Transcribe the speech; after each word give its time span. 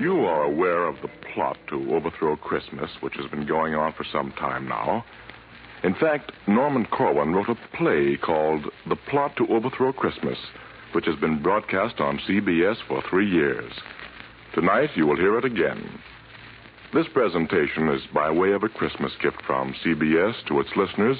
You 0.00 0.24
are 0.24 0.44
aware 0.44 0.88
of 0.88 0.96
the 1.02 1.10
plot 1.34 1.58
to 1.68 1.94
overthrow 1.94 2.34
Christmas, 2.34 2.90
which 3.00 3.16
has 3.16 3.30
been 3.30 3.46
going 3.46 3.74
on 3.74 3.92
for 3.92 4.06
some 4.10 4.32
time 4.32 4.66
now. 4.66 5.04
In 5.84 5.94
fact, 5.94 6.32
Norman 6.48 6.86
Corwin 6.86 7.34
wrote 7.34 7.50
a 7.50 7.76
play 7.76 8.16
called 8.16 8.64
The 8.88 8.96
Plot 8.96 9.36
to 9.36 9.46
Overthrow 9.48 9.92
Christmas, 9.92 10.38
which 10.92 11.04
has 11.04 11.16
been 11.16 11.42
broadcast 11.42 12.00
on 12.00 12.18
CBS 12.26 12.76
for 12.88 13.02
three 13.10 13.30
years. 13.30 13.70
Tonight, 14.54 14.88
you 14.94 15.06
will 15.06 15.18
hear 15.18 15.36
it 15.36 15.44
again. 15.44 16.00
This 16.94 17.06
presentation 17.12 17.90
is 17.90 18.00
by 18.14 18.30
way 18.30 18.52
of 18.52 18.62
a 18.62 18.70
Christmas 18.70 19.12
gift 19.22 19.42
from 19.46 19.74
CBS 19.84 20.32
to 20.48 20.60
its 20.60 20.70
listeners 20.76 21.18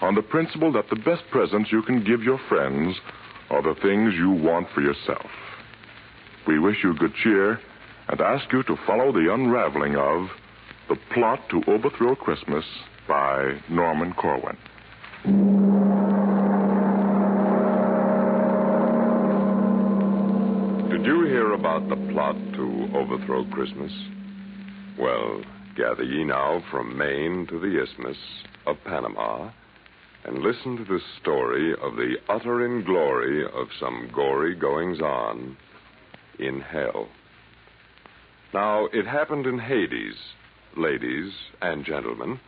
on 0.00 0.16
the 0.16 0.22
principle 0.22 0.72
that 0.72 0.90
the 0.90 0.96
best 0.96 1.22
presents 1.30 1.70
you 1.70 1.80
can 1.82 2.02
give 2.02 2.24
your 2.24 2.40
friends 2.48 2.96
are 3.50 3.62
the 3.62 3.80
things 3.82 4.14
you 4.14 4.32
want 4.32 4.66
for 4.74 4.80
yourself. 4.80 5.30
We 6.48 6.58
wish 6.58 6.78
you 6.82 6.92
good 6.98 7.14
cheer 7.22 7.60
and 8.08 8.20
ask 8.20 8.52
you 8.52 8.62
to 8.64 8.76
follow 8.86 9.12
the 9.12 9.32
unraveling 9.32 9.96
of 9.96 10.28
The 10.88 10.96
Plot 11.12 11.40
to 11.50 11.62
Overthrow 11.66 12.14
Christmas 12.14 12.64
by 13.08 13.60
Norman 13.68 14.12
Corwin. 14.14 14.56
Did 20.90 21.04
you 21.04 21.24
hear 21.24 21.52
about 21.52 21.88
the 21.88 21.96
plot 22.12 22.36
to 22.54 22.88
overthrow 22.94 23.44
Christmas? 23.50 23.92
Well, 24.98 25.42
gather 25.76 26.04
ye 26.04 26.24
now 26.24 26.62
from 26.70 26.96
Maine 26.96 27.46
to 27.48 27.58
the 27.58 27.82
Isthmus 27.82 28.16
of 28.66 28.76
Panama 28.84 29.50
and 30.24 30.38
listen 30.38 30.76
to 30.76 30.84
the 30.84 31.00
story 31.20 31.72
of 31.72 31.96
the 31.96 32.14
utter 32.28 32.66
inglory 32.66 33.44
of 33.52 33.68
some 33.78 34.10
gory 34.12 34.54
goings 34.54 35.00
on 35.00 35.56
in 36.38 36.60
hell. 36.60 37.08
Now, 38.56 38.88
it 38.90 39.06
happened 39.06 39.44
in 39.46 39.58
Hades, 39.58 40.14
ladies 40.78 41.30
and 41.60 41.84
gentlemen. 41.84 42.40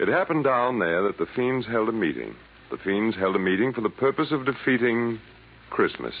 It 0.00 0.08
happened 0.08 0.42
down 0.42 0.80
there 0.80 1.04
that 1.04 1.16
the 1.16 1.28
fiends 1.36 1.64
held 1.64 1.88
a 1.88 1.92
meeting. 1.92 2.34
The 2.72 2.76
fiends 2.78 3.14
held 3.14 3.36
a 3.36 3.38
meeting 3.38 3.72
for 3.72 3.80
the 3.80 3.88
purpose 3.88 4.32
of 4.32 4.44
defeating 4.44 5.20
Christmas. 5.70 6.14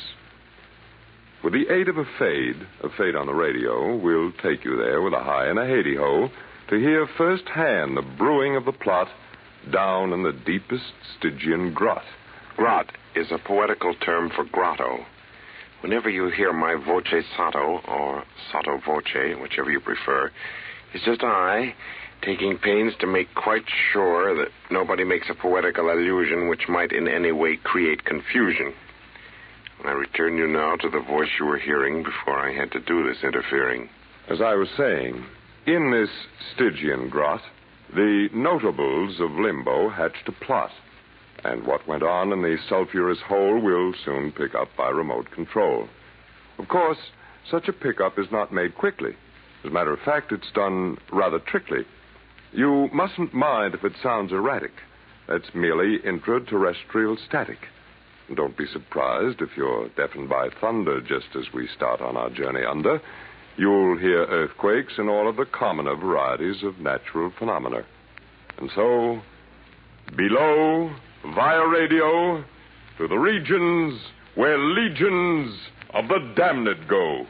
With 1.42 1.52
the 1.52 1.66
aid 1.68 1.88
of 1.88 1.98
a 1.98 2.04
fade, 2.16 2.64
a 2.84 2.90
fade 2.90 3.16
on 3.16 3.26
the 3.26 3.34
radio, 3.34 3.96
we'll 3.96 4.30
take 4.40 4.64
you 4.64 4.76
there 4.76 5.02
with 5.02 5.14
a 5.14 5.24
high 5.24 5.46
and 5.46 5.58
a 5.58 5.66
Haiti 5.66 5.96
ho 5.96 6.30
to 6.68 6.76
hear 6.76 7.08
firsthand 7.18 7.96
the 7.96 8.06
brewing 8.16 8.54
of 8.54 8.66
the 8.66 8.72
plot 8.72 9.08
down 9.72 10.12
in 10.12 10.22
the 10.22 10.38
deepest 10.46 10.92
Stygian 11.18 11.74
grot. 11.74 12.04
Grot 12.56 12.92
is 13.16 13.32
a 13.32 13.38
poetical 13.38 13.96
term 13.96 14.30
for 14.30 14.44
grotto. 14.44 15.04
Whenever 15.80 16.10
you 16.10 16.28
hear 16.30 16.52
my 16.52 16.74
voce 16.74 17.24
sotto, 17.36 17.80
or 17.86 18.24
sotto 18.50 18.78
voce, 18.84 19.38
whichever 19.40 19.70
you 19.70 19.80
prefer, 19.80 20.30
it's 20.92 21.04
just 21.04 21.22
I 21.22 21.74
taking 22.22 22.58
pains 22.58 22.94
to 22.98 23.06
make 23.06 23.32
quite 23.34 23.64
sure 23.92 24.34
that 24.36 24.48
nobody 24.70 25.04
makes 25.04 25.28
a 25.30 25.34
poetical 25.34 25.90
allusion 25.90 26.48
which 26.48 26.68
might 26.68 26.92
in 26.92 27.06
any 27.06 27.30
way 27.30 27.56
create 27.56 28.04
confusion. 28.04 28.74
I 29.84 29.92
return 29.92 30.36
you 30.36 30.48
now 30.48 30.74
to 30.76 30.90
the 30.90 31.00
voice 31.00 31.28
you 31.38 31.46
were 31.46 31.58
hearing 31.58 32.02
before 32.02 32.36
I 32.36 32.52
had 32.52 32.72
to 32.72 32.80
do 32.80 33.06
this 33.06 33.22
interfering. 33.22 33.88
As 34.28 34.40
I 34.40 34.54
was 34.54 34.68
saying, 34.76 35.24
in 35.66 35.92
this 35.92 36.10
Stygian 36.54 37.08
grot, 37.08 37.40
the 37.94 38.28
notables 38.34 39.20
of 39.20 39.30
Limbo 39.30 39.90
hatched 39.90 40.28
a 40.28 40.32
plot. 40.32 40.70
And 41.44 41.66
what 41.66 41.86
went 41.86 42.02
on 42.02 42.32
in 42.32 42.42
the 42.42 42.56
sulphurous 42.68 43.20
hole 43.26 43.60
will 43.60 43.94
soon 44.04 44.32
pick 44.32 44.54
up 44.54 44.68
by 44.76 44.88
remote 44.88 45.30
control. 45.30 45.88
Of 46.58 46.68
course, 46.68 46.98
such 47.50 47.68
a 47.68 47.72
pickup 47.72 48.18
is 48.18 48.26
not 48.32 48.52
made 48.52 48.74
quickly. 48.76 49.12
As 49.64 49.70
a 49.70 49.74
matter 49.74 49.92
of 49.92 50.00
fact, 50.00 50.32
it's 50.32 50.50
done 50.54 50.98
rather 51.12 51.38
trickly. 51.38 51.84
You 52.52 52.88
mustn't 52.92 53.34
mind 53.34 53.74
if 53.74 53.84
it 53.84 53.92
sounds 54.02 54.32
erratic. 54.32 54.72
That's 55.28 55.54
merely 55.54 55.98
intraterrestrial 56.04 57.16
static. 57.26 57.58
Don't 58.34 58.56
be 58.56 58.66
surprised 58.66 59.40
if 59.40 59.50
you're 59.56 59.88
deafened 59.90 60.28
by 60.28 60.48
thunder 60.60 61.00
just 61.00 61.28
as 61.36 61.52
we 61.54 61.68
start 61.68 62.00
on 62.00 62.16
our 62.16 62.30
journey 62.30 62.64
under. 62.64 63.00
You'll 63.56 63.98
hear 63.98 64.24
earthquakes 64.24 64.94
and 64.98 65.08
all 65.08 65.28
of 65.28 65.36
the 65.36 65.46
commoner 65.46 65.96
varieties 65.96 66.62
of 66.62 66.78
natural 66.78 67.32
phenomena. 67.38 67.84
And 68.58 68.70
so, 68.74 69.20
below, 70.16 70.90
via 71.34 71.66
radio, 71.66 72.44
to 72.98 73.08
the 73.08 73.16
regions 73.16 74.00
where 74.34 74.58
legions 74.58 75.54
of 75.94 76.08
the 76.08 76.32
damned 76.36 76.88
go. 76.88 77.26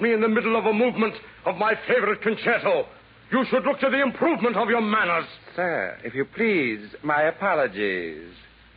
Me 0.00 0.12
in 0.12 0.20
the 0.20 0.28
middle 0.28 0.56
of 0.56 0.66
a 0.66 0.72
movement 0.72 1.14
of 1.44 1.56
my 1.56 1.74
favorite 1.86 2.22
concerto? 2.22 2.86
You 3.30 3.44
should 3.50 3.64
look 3.64 3.80
to 3.80 3.90
the 3.90 4.02
improvement 4.02 4.56
of 4.56 4.68
your 4.68 4.80
manners. 4.80 5.26
Sir, 5.54 5.98
if 6.02 6.14
you 6.14 6.24
please, 6.24 6.88
my 7.02 7.22
apologies. 7.24 8.32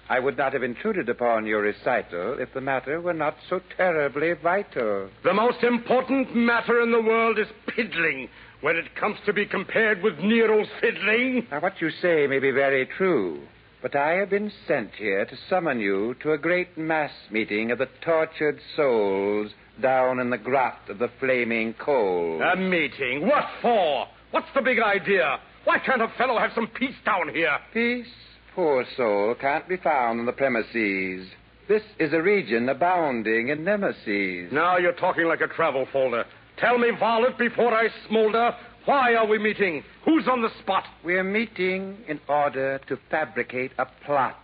I 0.10 0.20
would 0.20 0.38
not 0.38 0.52
have 0.52 0.64
intruded 0.64 1.08
upon 1.08 1.46
your 1.46 1.62
recital 1.62 2.38
if 2.38 2.54
the 2.54 2.60
matter 2.60 3.00
were 3.00 3.14
not 3.14 3.38
so 3.50 3.62
terribly 3.78 4.34
vital. 4.34 5.10
The 5.24 5.34
most 5.34 5.64
important 5.64 6.36
matter 6.36 6.82
in 6.82 6.92
the 6.92 7.02
world 7.02 7.40
is 7.40 7.48
piddling 7.68 8.28
when 8.60 8.76
it 8.76 8.94
comes 8.96 9.18
to 9.26 9.32
be 9.32 9.46
compared 9.46 10.04
with 10.04 10.20
Nero's 10.20 10.68
fiddling. 10.82 11.48
Now, 11.50 11.62
what 11.62 11.80
you 11.80 11.90
say 12.02 12.28
may 12.28 12.40
be 12.40 12.52
very 12.52 12.86
true, 12.98 13.42
but 13.82 13.96
I 13.96 14.16
have 14.16 14.30
been 14.30 14.52
sent 14.68 14.92
here 14.96 15.26
to 15.26 15.38
summon 15.50 15.80
you 15.80 16.16
to 16.24 16.34
a 16.34 16.38
great 16.38 16.78
mass 16.78 17.12
meeting 17.32 17.72
of 17.72 17.78
the 17.78 17.88
tortured 18.04 18.60
souls 18.76 19.52
down 19.82 20.20
in 20.20 20.30
the 20.30 20.38
grot 20.38 20.80
of 20.90 21.00
the 21.00 21.10
flaming 21.20 21.74
coal. 21.74 22.42
A 22.42 22.56
meeting? 22.56 23.28
What 23.28 23.46
for? 23.62 24.08
What's 24.32 24.48
the 24.56 24.62
big 24.62 24.80
idea? 24.80 25.40
Why 25.66 25.80
can't 25.80 26.02
a 26.02 26.08
fellow 26.18 26.40
have 26.40 26.52
some 26.56 26.68
peace 26.68 26.96
down 27.06 27.34
here? 27.34 27.58
Peace, 27.74 28.08
poor 28.56 28.86
soul, 28.96 29.36
can't 29.40 29.68
be 29.68 29.78
found 29.78 30.20
on 30.20 30.26
the 30.26 30.32
premises. 30.32 31.28
This 31.68 31.84
is 32.00 32.14
a 32.14 32.22
region 32.22 32.68
abounding 32.70 33.50
in 33.50 33.64
nemesis. 33.64 34.52
Now 34.52 34.78
you're 34.78 34.94
talking 34.94 35.26
like 35.26 35.42
a 35.42 35.48
travel 35.48 35.88
folder. 35.92 36.26
Tell 36.58 36.78
me, 36.78 36.90
varlet, 37.00 37.38
before 37.38 37.74
I 37.74 37.90
smolder, 38.08 38.56
why 38.86 39.16
are 39.16 39.28
we 39.28 39.38
meeting? 39.38 39.84
Who's 40.06 40.28
on 40.28 40.42
the 40.42 40.50
spot? 40.62 40.86
We're 41.04 41.24
meeting 41.24 41.98
in 42.08 42.20
order 42.28 42.80
to 42.88 42.98
fabricate 43.10 43.72
a 43.78 43.86
plot. 44.06 44.38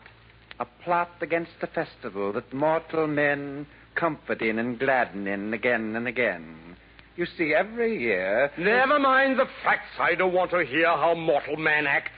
A 0.59 0.65
plot 0.83 1.09
against 1.21 1.51
the 1.59 1.67
festival 1.67 2.33
that 2.33 2.53
mortal 2.53 3.07
men 3.07 3.67
comfort 3.97 4.41
in 4.41 4.59
and 4.59 4.79
gladden 4.79 5.27
in 5.27 5.53
again 5.53 5.95
and 5.95 6.07
again. 6.07 6.75
You 7.15 7.25
see, 7.37 7.53
every 7.53 7.99
year. 7.99 8.51
Never 8.57 8.99
mind 8.99 9.39
the 9.39 9.47
facts. 9.63 9.99
I 9.99 10.13
don't 10.15 10.33
want 10.33 10.51
to 10.51 10.63
hear 10.63 10.87
how 10.87 11.15
mortal 11.15 11.57
man 11.57 11.87
acts. 11.87 12.11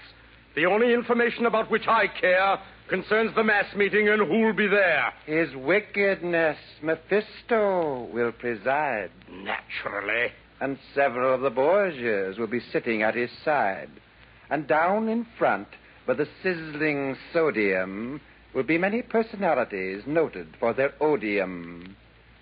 The 0.56 0.66
only 0.66 0.94
information 0.94 1.46
about 1.46 1.72
which 1.72 1.88
I 1.88 2.08
care 2.08 2.58
concerns 2.90 3.34
the 3.36 3.44
mass 3.44 3.74
meeting 3.76 4.10
and 4.10 4.28
who'll 4.28 4.54
be 4.54 4.68
there. 4.68 5.14
His 5.26 5.56
wickedness, 5.56 6.58
Mephisto, 6.82 8.10
will 8.12 8.34
preside. 8.34 9.12
Naturally. 9.32 10.34
And 10.60 10.78
several 10.94 11.34
of 11.34 11.42
the 11.42 11.52
Borgias 11.52 12.38
will 12.38 12.48
be 12.48 12.60
sitting 12.74 13.02
at 13.02 13.16
his 13.16 13.30
side. 13.46 13.90
And 14.50 14.68
down 14.68 15.08
in 15.08 15.26
front, 15.38 15.68
by 16.06 16.16
the 16.16 16.28
sizzling 16.44 17.16
sodium, 17.32 18.20
will 18.54 18.64
be 18.64 18.78
many 18.78 19.02
personalities 19.02 20.04
noted 20.06 20.56
for 20.60 20.74
their 20.74 20.94
odium. 21.02 21.96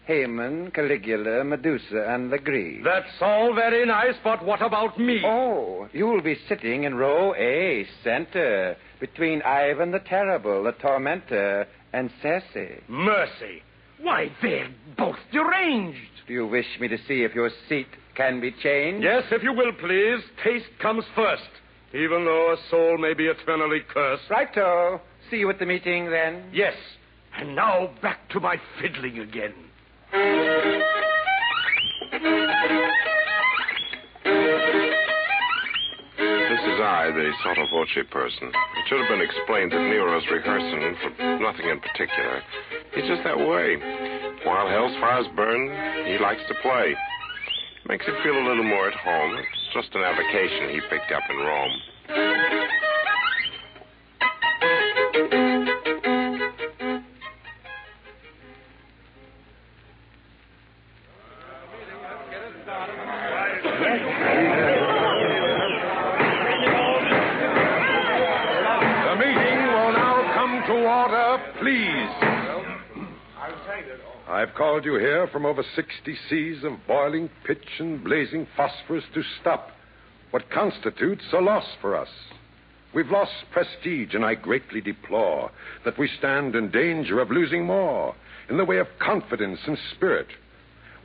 Haman, 0.06 0.72
Caligula, 0.72 1.44
Medusa, 1.44 2.06
and 2.08 2.30
Legree. 2.30 2.82
That's 2.82 3.12
all 3.20 3.54
very 3.54 3.86
nice, 3.86 4.16
but 4.24 4.44
what 4.44 4.62
about 4.62 4.98
me? 4.98 5.22
Oh, 5.26 5.90
you'll 5.92 6.22
be 6.22 6.38
sitting 6.48 6.86
in 6.86 6.96
row 6.96 7.36
A, 7.36 7.86
center, 8.06 8.78
between 9.02 9.42
Ivan 9.42 9.92
the 9.92 10.00
Terrible, 10.00 10.64
the 10.64 10.72
Tormentor, 10.72 11.68
and 11.92 12.10
Circe. 12.22 12.80
Mercy. 12.88 13.62
Why, 14.00 14.32
they're 14.42 14.70
both 14.98 15.18
deranged. 15.34 16.00
Do 16.28 16.34
you 16.34 16.48
wish 16.48 16.68
me 16.80 16.88
to 16.88 16.98
see 17.08 17.24
if 17.24 17.36
your 17.36 17.50
seat 17.68 17.88
can 18.16 18.40
be 18.40 18.52
changed? 18.64 19.04
Yes, 19.04 19.24
if 19.32 19.44
you 19.44 19.52
will, 19.52 19.74
please. 19.74 20.24
Taste 20.42 20.68
comes 20.82 21.04
first, 21.16 21.50
even 21.94 22.24
though 22.24 22.54
a 22.54 22.70
soul 22.70 22.98
may 22.98 23.14
be 23.14 23.26
eternally 23.26 23.82
cursed. 23.94 24.30
Righto. 24.30 25.02
See 25.30 25.38
you 25.38 25.50
at 25.50 25.60
the 25.60 25.66
meeting 25.66 26.10
then. 26.10 26.50
Yes. 26.54 26.74
And 27.38 27.56
now 27.56 27.92
back 28.02 28.30
to 28.30 28.40
my 28.40 28.56
fiddling 28.80 29.20
again. 29.20 29.54
This 36.48 36.64
is 36.64 36.80
I, 36.80 37.12
the 37.14 37.32
sotto 37.44 37.68
voce 37.70 38.06
person. 38.10 38.48
It 38.48 38.88
should 38.88 39.00
have 39.00 39.10
been 39.10 39.22
explained 39.22 39.72
that 39.74 39.82
Nero's 39.82 40.24
rehearsing 40.32 40.96
for 41.04 41.40
nothing 41.40 41.70
in 41.70 41.80
particular. 41.80 42.42
He's 42.96 43.06
just 43.06 43.24
that 43.26 43.38
way. 43.38 43.76
While 44.46 44.70
hell's 44.70 44.96
fires 45.02 45.28
burn, 45.36 45.68
he 46.08 46.18
likes 46.18 46.42
to 46.48 46.56
play. 46.62 46.96
Makes 47.90 48.06
him 48.06 48.16
feel 48.24 48.34
a 48.34 48.48
little 48.48 48.64
more 48.64 48.88
at 48.88 48.96
home. 48.96 49.38
It's 49.38 49.74
just 49.74 49.94
an 49.94 50.02
avocation 50.02 50.70
he 50.70 50.80
picked 50.90 51.12
up 51.12 51.24
in 51.30 51.38
Rome. 51.38 51.72
From 75.38 75.46
over 75.46 75.64
60 75.76 76.18
seas 76.32 76.64
of 76.64 76.88
boiling 76.88 77.30
pitch 77.46 77.78
and 77.78 78.04
blazing 78.04 78.48
phosphorus 78.58 79.04
to 79.14 79.22
stop 79.40 79.70
what 80.32 80.50
constitutes 80.50 81.26
a 81.32 81.38
loss 81.38 81.68
for 81.80 81.96
us. 81.96 82.10
We've 82.96 83.12
lost 83.12 83.34
prestige, 83.52 84.16
and 84.16 84.26
I 84.26 84.34
greatly 84.34 84.82
deplore 84.82 85.52
that 85.86 86.00
we 86.00 86.10
stand 86.18 86.56
in 86.56 86.72
danger 86.72 87.20
of 87.20 87.30
losing 87.30 87.68
more 87.68 88.16
in 88.50 88.58
the 88.58 88.66
way 88.66 88.78
of 88.80 88.88
confidence 88.98 89.60
and 89.68 89.78
spirit. 89.96 90.26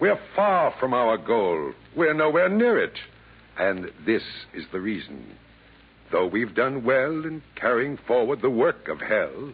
We 0.00 0.08
are 0.08 0.18
far 0.34 0.72
from 0.80 0.94
our 0.94 1.18
goal. 1.18 1.74
We're 1.94 2.14
nowhere 2.14 2.48
near 2.48 2.82
it. 2.82 2.96
And 3.58 3.90
this 4.06 4.22
is 4.54 4.64
the 4.72 4.80
reason. 4.80 5.26
Though 6.10 6.26
we've 6.26 6.54
done 6.54 6.84
well 6.84 7.26
in 7.26 7.42
carrying 7.54 7.98
forward 8.08 8.40
the 8.40 8.48
work 8.48 8.88
of 8.88 8.98
hell, 8.98 9.52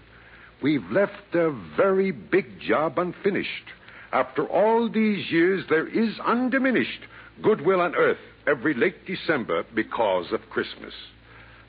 we've 0.63 0.89
left 0.93 1.35
a 1.35 1.51
very 1.77 2.13
big 2.13 2.61
job 2.61 2.97
unfinished. 3.01 3.73
After 4.13 4.47
all 4.47 4.89
these 4.89 5.31
years, 5.31 5.65
there 5.69 5.87
is 5.87 6.19
undiminished 6.25 7.01
goodwill 7.43 7.81
on 7.81 7.95
earth 7.95 8.19
every 8.47 8.75
late 8.75 9.07
December 9.07 9.65
because 9.75 10.33
of 10.33 10.49
Christmas. 10.51 10.95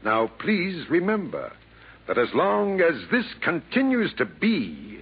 Now, 0.03 0.31
please 0.39 0.85
remember 0.89 1.51
that 2.07 2.17
as 2.17 2.29
long 2.33 2.79
as 2.81 2.95
this 3.11 3.25
continues 3.43 4.13
to 4.17 4.25
be, 4.25 5.01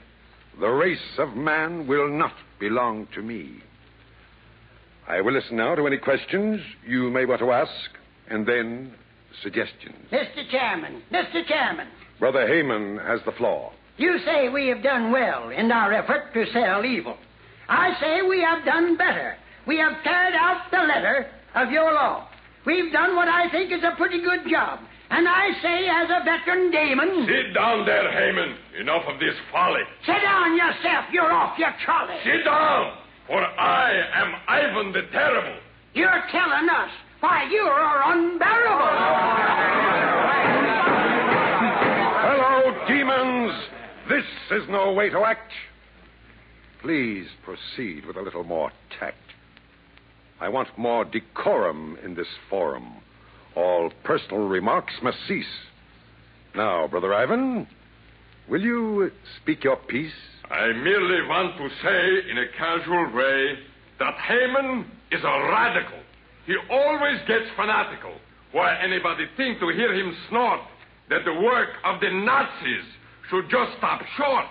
the 0.59 0.67
race 0.69 1.17
of 1.19 1.35
man 1.35 1.85
will 1.87 2.09
not 2.09 2.33
belong 2.59 3.07
to 3.13 3.21
me. 3.21 3.61
I 5.07 5.21
will 5.21 5.33
listen 5.33 5.55
now 5.55 5.75
to 5.75 5.87
any 5.87 5.97
questions 5.97 6.59
you 6.85 7.09
may 7.11 7.25
want 7.25 7.39
to 7.39 7.51
ask, 7.51 7.71
and 8.29 8.45
then 8.45 8.93
suggestions. 9.43 9.95
Mr. 10.11 10.49
Chairman, 10.49 11.01
Mr. 11.13 11.45
Chairman, 11.47 11.87
Brother 12.19 12.47
Haman 12.47 12.97
has 12.97 13.19
the 13.25 13.31
floor. 13.33 13.71
you 13.97 14.17
say 14.25 14.49
we 14.49 14.67
have 14.67 14.81
done 14.83 15.11
well 15.11 15.49
in 15.49 15.71
our 15.71 15.93
effort 15.93 16.33
to 16.33 16.45
sell 16.51 16.83
evil. 16.83 17.15
I 17.69 17.93
say 17.99 18.21
we 18.27 18.41
have 18.41 18.63
done 18.65 18.97
better. 18.97 19.35
We 19.65 19.77
have 19.79 19.93
carried 20.03 20.35
out 20.35 20.71
the 20.71 20.77
letter 20.77 21.27
of 21.55 21.71
your 21.71 21.93
law. 21.93 22.27
We've 22.65 22.91
done 22.91 23.15
what 23.15 23.27
I 23.27 23.49
think 23.51 23.71
is 23.71 23.83
a 23.83 23.95
pretty 23.97 24.21
good 24.21 24.41
job. 24.49 24.79
And 25.09 25.27
I 25.27 25.49
say, 25.61 25.87
as 25.87 26.09
a 26.09 26.23
veteran 26.25 26.69
Damon, 26.69 27.25
Sit 27.27 27.53
down 27.53 27.85
there, 27.85 28.11
Haman. 28.11 28.57
Enough 28.81 29.03
of 29.07 29.19
this 29.19 29.35
folly. 29.53 29.81
sit 30.05 30.21
down 30.21 30.55
yourself. 30.57 31.05
You're 31.13 31.31
off 31.31 31.57
your 31.57 31.73
trolley. 31.85 32.15
Sit 32.25 32.43
down, 32.43 32.91
for 33.25 33.41
I 33.41 33.91
am 34.15 34.33
Ivan 34.49 34.91
the 34.91 35.03
Terrible. 35.13 35.59
You're 35.93 36.23
telling 36.29 36.67
us 36.69 36.91
why 37.21 37.47
you 37.49 37.61
are 37.61 38.11
unbearable. 38.13 39.97
Hello, 42.27 42.85
demons! 42.87 43.53
This 44.09 44.25
is 44.61 44.67
no 44.69 44.91
way 44.91 45.09
to 45.09 45.19
act. 45.19 45.51
Please 46.87 47.27
proceed 47.43 48.05
with 48.05 48.15
a 48.15 48.21
little 48.21 48.45
more 48.45 48.71
tact. 48.97 49.17
I 50.39 50.47
want 50.47 50.69
more 50.77 51.03
decorum 51.03 51.97
in 52.01 52.15
this 52.15 52.29
forum. 52.49 52.93
All 53.57 53.91
personal 54.05 54.47
remarks 54.47 54.93
must 55.03 55.17
cease. 55.27 55.43
Now, 56.55 56.87
Brother 56.87 57.13
Ivan, 57.13 57.67
will 58.47 58.61
you 58.61 59.11
speak 59.41 59.65
your 59.65 59.75
piece? 59.75 60.13
I 60.49 60.67
merely 60.67 61.27
want 61.27 61.57
to 61.57 61.67
say 61.83 62.31
in 62.31 62.37
a 62.37 62.47
casual 62.57 63.13
way 63.13 63.59
that 63.99 64.13
Haman 64.25 64.85
is 65.11 65.21
a 65.25 65.49
radical. 65.51 65.99
He 66.45 66.55
always 66.71 67.19
gets 67.27 67.51
fanatical. 67.57 68.13
Why 68.53 68.77
anybody 68.81 69.25
think 69.35 69.59
to 69.59 69.67
hear 69.75 69.93
him 69.93 70.15
snort 70.29 70.61
that 71.09 71.25
the 71.25 71.33
work 71.33 71.67
of 71.83 71.99
the 71.99 72.11
Nazis 72.11 72.85
should 73.29 73.49
just 73.49 73.77
stop 73.77 74.01
short? 74.15 74.45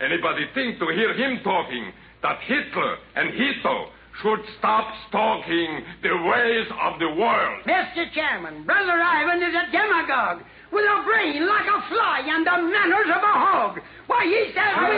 Anybody 0.00 0.46
think 0.54 0.78
to 0.78 0.88
hear 0.88 1.12
him 1.12 1.40
talking 1.44 1.92
that 2.22 2.38
Hitler 2.46 2.96
and 3.16 3.30
Hito 3.34 3.86
should 4.22 4.40
stop 4.58 4.86
stalking 5.08 5.84
the 6.02 6.16
ways 6.24 6.66
of 6.82 6.98
the 6.98 7.20
world? 7.20 7.64
Mr. 7.66 8.10
Chairman, 8.14 8.64
Brother 8.64 8.96
Ivan 8.96 9.42
is 9.42 9.54
a 9.54 9.70
demagogue 9.70 10.42
with 10.72 10.84
a 10.84 11.02
brain 11.04 11.46
like 11.46 11.66
a 11.66 11.88
fly 11.88 12.22
and 12.24 12.46
the 12.46 12.50
manners 12.50 13.10
of 13.14 13.22
a 13.22 13.36
hog. 13.44 13.78
Why, 14.06 14.24
he 14.24 14.52
says 14.54 14.74
we... 14.88 14.96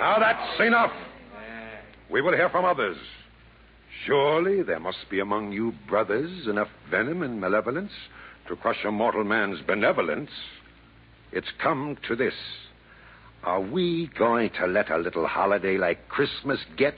Now 0.00 0.16
that's 0.20 0.60
enough. 0.60 0.92
We 2.10 2.22
will 2.22 2.32
hear 2.32 2.48
from 2.48 2.64
others. 2.64 2.96
Surely 4.06 4.62
there 4.62 4.80
must 4.80 5.08
be 5.10 5.20
among 5.20 5.52
you 5.52 5.72
brothers 5.88 6.46
enough 6.46 6.68
venom 6.90 7.22
and 7.22 7.40
malevolence 7.40 7.92
to 8.48 8.56
crush 8.56 8.84
a 8.84 8.90
mortal 8.90 9.24
man's 9.24 9.60
benevolence. 9.66 10.30
It's 11.32 11.48
come 11.62 11.96
to 12.08 12.16
this. 12.16 12.34
Are 13.42 13.60
we 13.60 14.10
going 14.18 14.50
to 14.60 14.66
let 14.66 14.90
a 14.90 14.98
little 14.98 15.26
holiday 15.26 15.76
like 15.76 16.08
Christmas 16.08 16.58
get 16.76 16.94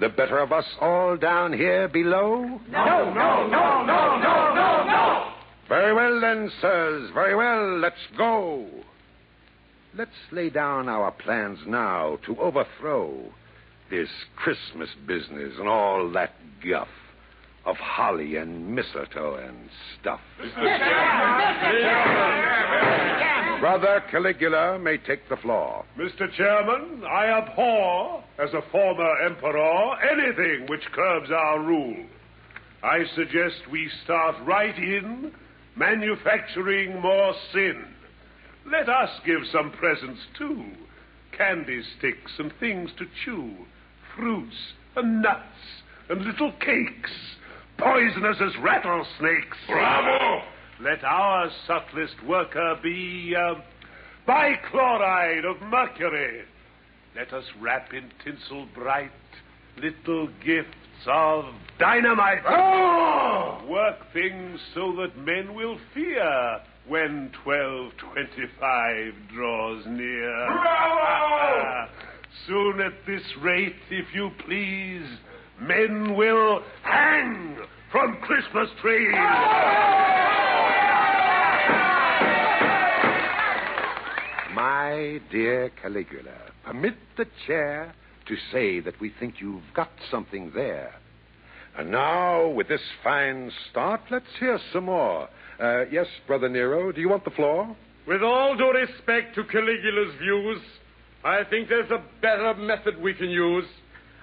the 0.00 0.08
better 0.08 0.38
of 0.38 0.52
us 0.52 0.64
all 0.80 1.16
down 1.16 1.52
here 1.52 1.88
below? 1.88 2.44
No, 2.70 3.12
no, 3.12 3.46
no, 3.48 3.86
no, 3.86 3.86
no, 3.86 4.54
no, 4.54 4.84
no. 4.86 5.32
Very 5.68 5.94
well, 5.94 6.20
then, 6.20 6.50
sirs. 6.60 7.10
Very 7.12 7.34
well. 7.34 7.78
Let's 7.78 7.96
go. 8.16 8.66
Let's 9.94 10.10
lay 10.30 10.48
down 10.48 10.88
our 10.88 11.10
plans 11.10 11.58
now 11.66 12.18
to 12.26 12.38
overthrow 12.38 13.30
this 13.90 14.08
Christmas 14.36 14.88
business 15.06 15.52
and 15.58 15.68
all 15.68 16.10
that 16.12 16.34
guff 16.66 16.88
of 17.64 17.76
holly 17.76 18.36
and 18.36 18.74
mistletoe 18.74 19.36
and 19.36 19.56
stuff. 20.00 20.20
Brother 23.60 24.02
Caligula 24.10 24.78
may 24.78 24.98
take 24.98 25.28
the 25.28 25.36
floor. 25.36 25.84
Mr. 25.96 26.32
Chairman, 26.36 27.04
I 27.04 27.26
abhor, 27.26 28.24
as 28.38 28.52
a 28.54 28.62
former 28.72 29.20
emperor, 29.24 29.96
anything 30.02 30.66
which 30.68 30.82
curbs 30.92 31.30
our 31.30 31.60
rule. 31.60 32.04
I 32.82 33.04
suggest 33.14 33.70
we 33.70 33.88
start 34.04 34.34
right 34.44 34.76
in 34.76 35.32
manufacturing 35.76 37.00
more 37.00 37.32
sin. 37.52 37.84
Let 38.66 38.88
us 38.88 39.10
give 39.24 39.42
some 39.52 39.70
presents, 39.70 40.20
too. 40.36 40.64
Candy 41.36 41.82
sticks 41.98 42.32
and 42.38 42.52
things 42.58 42.90
to 42.98 43.06
chew, 43.24 43.52
fruits 44.16 44.56
and 44.96 45.22
nuts 45.22 45.82
and 46.08 46.22
little 46.22 46.52
cakes, 46.60 47.10
poisonous 47.82 48.36
as 48.40 48.56
rattlesnakes. 48.62 49.56
Bravo! 49.68 50.42
Let 50.80 51.04
our 51.04 51.50
subtlest 51.66 52.22
worker 52.26 52.76
be 52.82 53.34
uh, 53.36 53.54
bichloride 54.26 55.44
of 55.44 55.60
mercury. 55.62 56.42
Let 57.16 57.32
us 57.32 57.44
wrap 57.60 57.92
in 57.92 58.10
tinsel 58.24 58.66
bright 58.74 59.10
little 59.76 60.28
gifts 60.44 61.06
of 61.06 61.44
dynamite. 61.78 62.42
Oh! 62.48 63.64
Work 63.68 64.12
things 64.12 64.60
so 64.74 64.94
that 64.96 65.16
men 65.18 65.54
will 65.54 65.78
fear 65.94 66.60
when 66.86 67.30
1225 67.44 69.14
draws 69.32 69.84
near. 69.86 70.46
Bravo! 70.46 71.88
Soon 72.46 72.80
at 72.80 72.94
this 73.06 73.22
rate, 73.40 73.76
if 73.90 74.06
you 74.14 74.30
please, 74.46 75.06
men 75.60 76.16
will 76.16 76.62
hang 76.82 77.56
from 77.90 78.16
Christmas 78.22 78.68
trees. 78.80 79.12
My 84.54 85.20
dear 85.30 85.70
Caligula, 85.80 86.52
permit 86.64 86.94
the 87.16 87.26
chair 87.46 87.94
to 88.26 88.36
say 88.52 88.80
that 88.80 89.00
we 89.00 89.12
think 89.18 89.40
you've 89.40 89.62
got 89.74 89.90
something 90.10 90.52
there. 90.54 90.94
And 91.76 91.90
now, 91.90 92.48
with 92.48 92.68
this 92.68 92.82
fine 93.02 93.50
start, 93.70 94.02
let's 94.10 94.26
hear 94.38 94.58
some 94.72 94.84
more. 94.84 95.28
Uh, 95.58 95.84
yes, 95.90 96.06
Brother 96.26 96.48
Nero, 96.48 96.92
do 96.92 97.00
you 97.00 97.08
want 97.08 97.24
the 97.24 97.30
floor? 97.30 97.74
With 98.06 98.22
all 98.22 98.56
due 98.56 98.72
respect 98.72 99.34
to 99.36 99.44
Caligula's 99.44 100.14
views, 100.20 100.60
I 101.24 101.44
think 101.48 101.68
there's 101.68 101.90
a 101.90 102.02
better 102.20 102.54
method 102.54 103.00
we 103.00 103.14
can 103.14 103.30
use. 103.30 103.64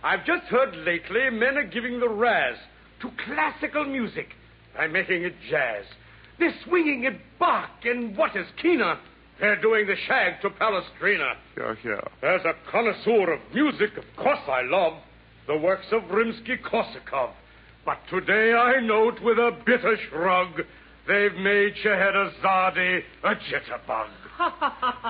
I've 0.04 0.26
just 0.26 0.46
heard 0.46 0.76
lately 0.78 1.30
men 1.30 1.58
are 1.58 1.64
giving 1.64 2.00
the 2.00 2.10
razz 2.10 2.58
to 3.02 3.12
classical 3.26 3.86
music 3.86 4.30
by 4.76 4.88
making 4.88 5.24
it 5.24 5.36
jazz. 5.50 5.86
They're 6.38 6.56
swinging 6.66 7.04
it 7.04 7.20
Bach 7.38 7.70
and 7.84 8.16
what 8.16 8.36
is 8.36 8.46
keener. 8.62 8.98
They're 9.40 9.62
doing 9.62 9.88
the 9.88 9.96
shag 10.08 10.42
to 10.42 10.50
Palestrina. 10.50 11.34
Yeah, 11.58 11.76
yeah. 11.84 12.30
As 12.30 12.42
a 12.46 12.54
connoisseur 12.72 13.34
of 13.34 13.40
music, 13.54 13.98
of 13.98 14.04
course 14.18 14.40
I 14.48 14.62
love 14.64 14.94
the 15.48 15.58
works 15.58 15.88
of 15.92 16.04
Rimsky-Korsakov. 16.04 17.32
But 17.86 17.98
today 18.10 18.54
I 18.54 18.80
note 18.82 19.22
with 19.22 19.38
a 19.38 19.58
bitter 19.66 19.98
shrug 20.10 20.62
they've 21.08 21.36
made 21.36 21.74
Scheherazade 21.82 23.04
a 23.24 23.36
jitterbug. 23.36 24.10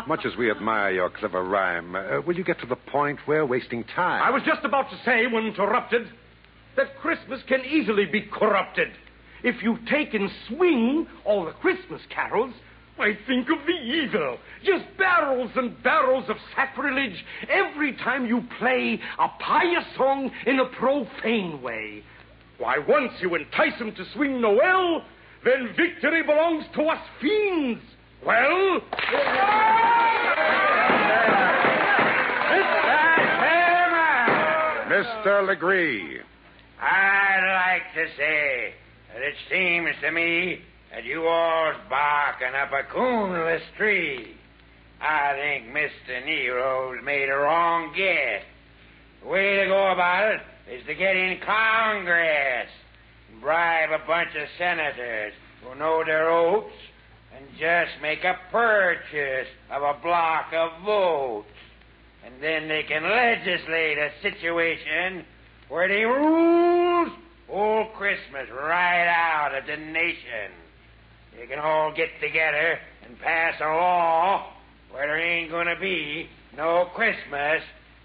Much 0.07 0.25
as 0.25 0.35
we 0.37 0.49
admire 0.49 0.91
your 0.91 1.09
clever 1.09 1.43
rhyme, 1.43 1.95
uh, 1.95 2.21
will 2.25 2.35
you 2.35 2.43
get 2.43 2.59
to 2.59 2.65
the 2.65 2.75
point? 2.75 3.19
We're 3.27 3.45
wasting 3.45 3.83
time. 3.83 4.23
I 4.23 4.29
was 4.31 4.43
just 4.43 4.65
about 4.65 4.89
to 4.89 4.97
say, 5.05 5.27
when 5.27 5.45
interrupted, 5.45 6.07
that 6.75 6.97
Christmas 6.99 7.41
can 7.47 7.61
easily 7.65 8.05
be 8.05 8.21
corrupted. 8.21 8.89
If 9.43 9.61
you 9.63 9.77
take 9.89 10.13
and 10.13 10.29
swing 10.47 11.07
all 11.25 11.45
the 11.45 11.51
Christmas 11.51 12.01
carols, 12.09 12.53
I 12.99 13.17
think 13.27 13.49
of 13.49 13.59
the 13.65 13.73
evil. 13.73 14.37
Just 14.65 14.83
barrels 14.97 15.51
and 15.55 15.81
barrels 15.83 16.25
of 16.29 16.35
sacrilege 16.55 17.23
every 17.49 17.93
time 17.93 18.25
you 18.25 18.43
play 18.59 18.99
a 19.17 19.27
pious 19.39 19.85
song 19.95 20.31
in 20.45 20.59
a 20.59 20.65
profane 20.65 21.61
way. 21.61 22.03
Why, 22.57 22.77
once 22.79 23.13
you 23.21 23.35
entice 23.35 23.79
'em 23.79 23.93
to 23.93 24.05
swing 24.13 24.41
Noel, 24.41 25.05
then 25.45 25.73
victory 25.77 26.23
belongs 26.23 26.65
to 26.75 26.83
us 26.83 26.99
fiends. 27.21 27.81
Well? 28.25 28.81
Mr. 34.89 35.47
Legree. 35.47 36.19
I'd 36.81 37.71
like 37.73 37.93
to 37.93 38.11
say 38.17 38.73
that 39.13 39.21
it 39.21 39.35
seems 39.49 39.89
to 40.01 40.11
me 40.11 40.59
that 40.91 41.05
you 41.05 41.25
all's 41.25 41.75
barking 41.89 42.55
up 42.55 42.71
a 42.71 42.83
coonless 42.91 43.61
tree. 43.77 44.35
I 45.01 45.33
think 45.35 45.67
Mr. 45.73 46.25
Nero's 46.25 47.03
made 47.03 47.29
a 47.29 47.37
wrong 47.37 47.93
guess. 47.95 48.43
The 49.21 49.29
way 49.29 49.57
to 49.57 49.67
go 49.67 49.91
about 49.91 50.33
it 50.33 50.41
is 50.73 50.85
to 50.87 50.95
get 50.95 51.15
in 51.15 51.39
Congress 51.45 52.67
and 53.31 53.41
bribe 53.41 53.91
a 53.91 54.05
bunch 54.05 54.29
of 54.35 54.47
senators 54.57 55.33
who 55.63 55.75
know 55.75 56.03
their 56.05 56.29
oats 56.29 56.73
and 57.39 57.49
just 57.57 58.01
make 58.01 58.23
a 58.23 58.35
purchase 58.51 59.47
of 59.71 59.81
a 59.81 59.93
block 60.01 60.51
of 60.53 60.71
votes. 60.83 61.47
And 62.25 62.35
then 62.41 62.67
they 62.67 62.83
can 62.83 63.03
legislate 63.03 63.97
a 63.97 64.09
situation 64.21 65.25
where 65.69 65.87
they 65.87 66.03
rules 66.03 67.09
all 67.49 67.87
Christmas 67.97 68.49
right 68.51 69.07
out 69.07 69.55
of 69.55 69.65
the 69.65 69.77
nation. 69.77 70.51
They 71.37 71.47
can 71.47 71.59
all 71.59 71.93
get 71.95 72.09
together 72.21 72.79
and 73.05 73.19
pass 73.19 73.55
a 73.61 73.65
law 73.65 74.51
where 74.91 75.07
there 75.07 75.19
ain't 75.19 75.49
going 75.49 75.67
to 75.67 75.79
be 75.79 76.27
no 76.57 76.89
Christmas 76.93 77.61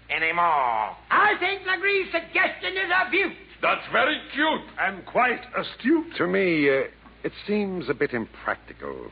anymore. 0.09 0.95
I 1.11 1.33
think 1.39 1.63
Legree's 1.63 2.11
suggestion 2.11 2.73
is 2.73 2.91
a 2.91 3.09
beaut. 3.11 3.33
That's 3.61 3.85
very 3.91 4.19
cute. 4.33 4.61
And 4.79 5.05
quite 5.05 5.41
astute. 5.57 6.15
To 6.17 6.27
me, 6.27 6.69
uh, 6.69 6.83
it 7.23 7.33
seems 7.47 7.89
a 7.89 7.93
bit 7.93 8.13
impractical 8.13 9.11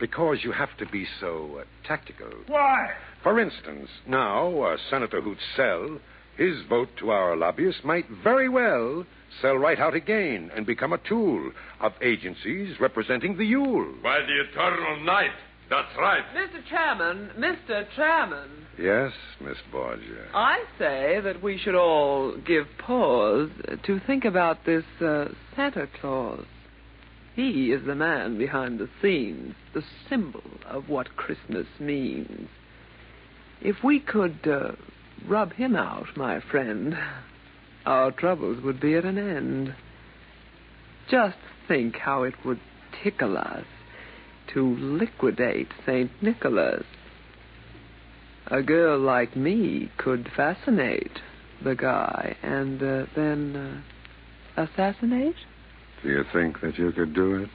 because 0.00 0.38
you 0.42 0.52
have 0.52 0.76
to 0.78 0.86
be 0.86 1.06
so 1.20 1.58
uh, 1.60 1.64
tactical. 1.86 2.30
Why? 2.46 2.88
For 3.22 3.38
instance, 3.38 3.88
now 4.06 4.62
uh, 4.62 4.76
Senator 4.88 5.20
Hoots 5.20 5.42
Sell, 5.54 5.98
his 6.36 6.56
vote 6.68 6.88
to 6.98 7.10
our 7.10 7.36
lobbyists 7.36 7.82
might 7.84 8.06
very 8.24 8.48
well 8.48 9.04
sell 9.40 9.56
right 9.56 9.78
out 9.78 9.94
again 9.94 10.50
and 10.56 10.66
become 10.66 10.92
a 10.92 10.98
tool 10.98 11.52
of 11.80 11.92
agencies 12.02 12.80
representing 12.80 13.36
the 13.36 13.44
Yule. 13.44 13.94
By 14.02 14.20
the 14.20 14.40
eternal 14.50 15.04
night. 15.04 15.30
That's 15.68 15.96
right. 15.96 16.24
Mr. 16.34 16.68
Chairman, 16.68 17.30
Mr. 17.38 17.86
Chairman, 17.94 18.60
Yes, 18.80 19.12
Miss 19.40 19.58
Borgia. 19.70 20.28
I 20.32 20.64
say 20.78 21.20
that 21.22 21.42
we 21.42 21.58
should 21.58 21.74
all 21.74 22.34
give 22.46 22.66
pause 22.78 23.50
to 23.84 24.00
think 24.06 24.24
about 24.24 24.64
this 24.64 24.84
uh, 25.02 25.26
Santa 25.54 25.86
Claus. 26.00 26.46
He 27.34 27.72
is 27.72 27.86
the 27.86 27.94
man 27.94 28.38
behind 28.38 28.78
the 28.78 28.88
scenes, 29.00 29.54
the 29.72 29.84
symbol 30.08 30.42
of 30.66 30.88
what 30.88 31.16
Christmas 31.16 31.66
means. 31.78 32.48
If 33.60 33.76
we 33.84 34.00
could 34.00 34.40
uh, 34.46 34.72
rub 35.26 35.52
him 35.52 35.76
out, 35.76 36.16
my 36.16 36.40
friend, 36.40 36.96
our 37.86 38.10
troubles 38.10 38.62
would 38.62 38.80
be 38.80 38.94
at 38.94 39.04
an 39.04 39.18
end. 39.18 39.74
Just 41.10 41.38
think 41.68 41.96
how 41.96 42.24
it 42.24 42.34
would 42.44 42.60
tickle 43.02 43.36
us 43.38 43.64
to 44.54 44.76
liquidate 44.76 45.68
St. 45.86 46.10
Nicholas. 46.22 46.84
A 48.48 48.62
girl 48.62 48.98
like 48.98 49.36
me 49.36 49.90
could 49.96 50.28
fascinate 50.36 51.20
the 51.62 51.74
guy 51.74 52.36
and 52.42 52.82
uh, 52.82 53.06
then 53.14 53.84
uh, 54.56 54.62
assassinate? 54.62 55.36
Do 56.02 56.08
you 56.08 56.24
think 56.32 56.60
that 56.62 56.78
you 56.78 56.92
could 56.92 57.14
do 57.14 57.42
it, 57.42 57.50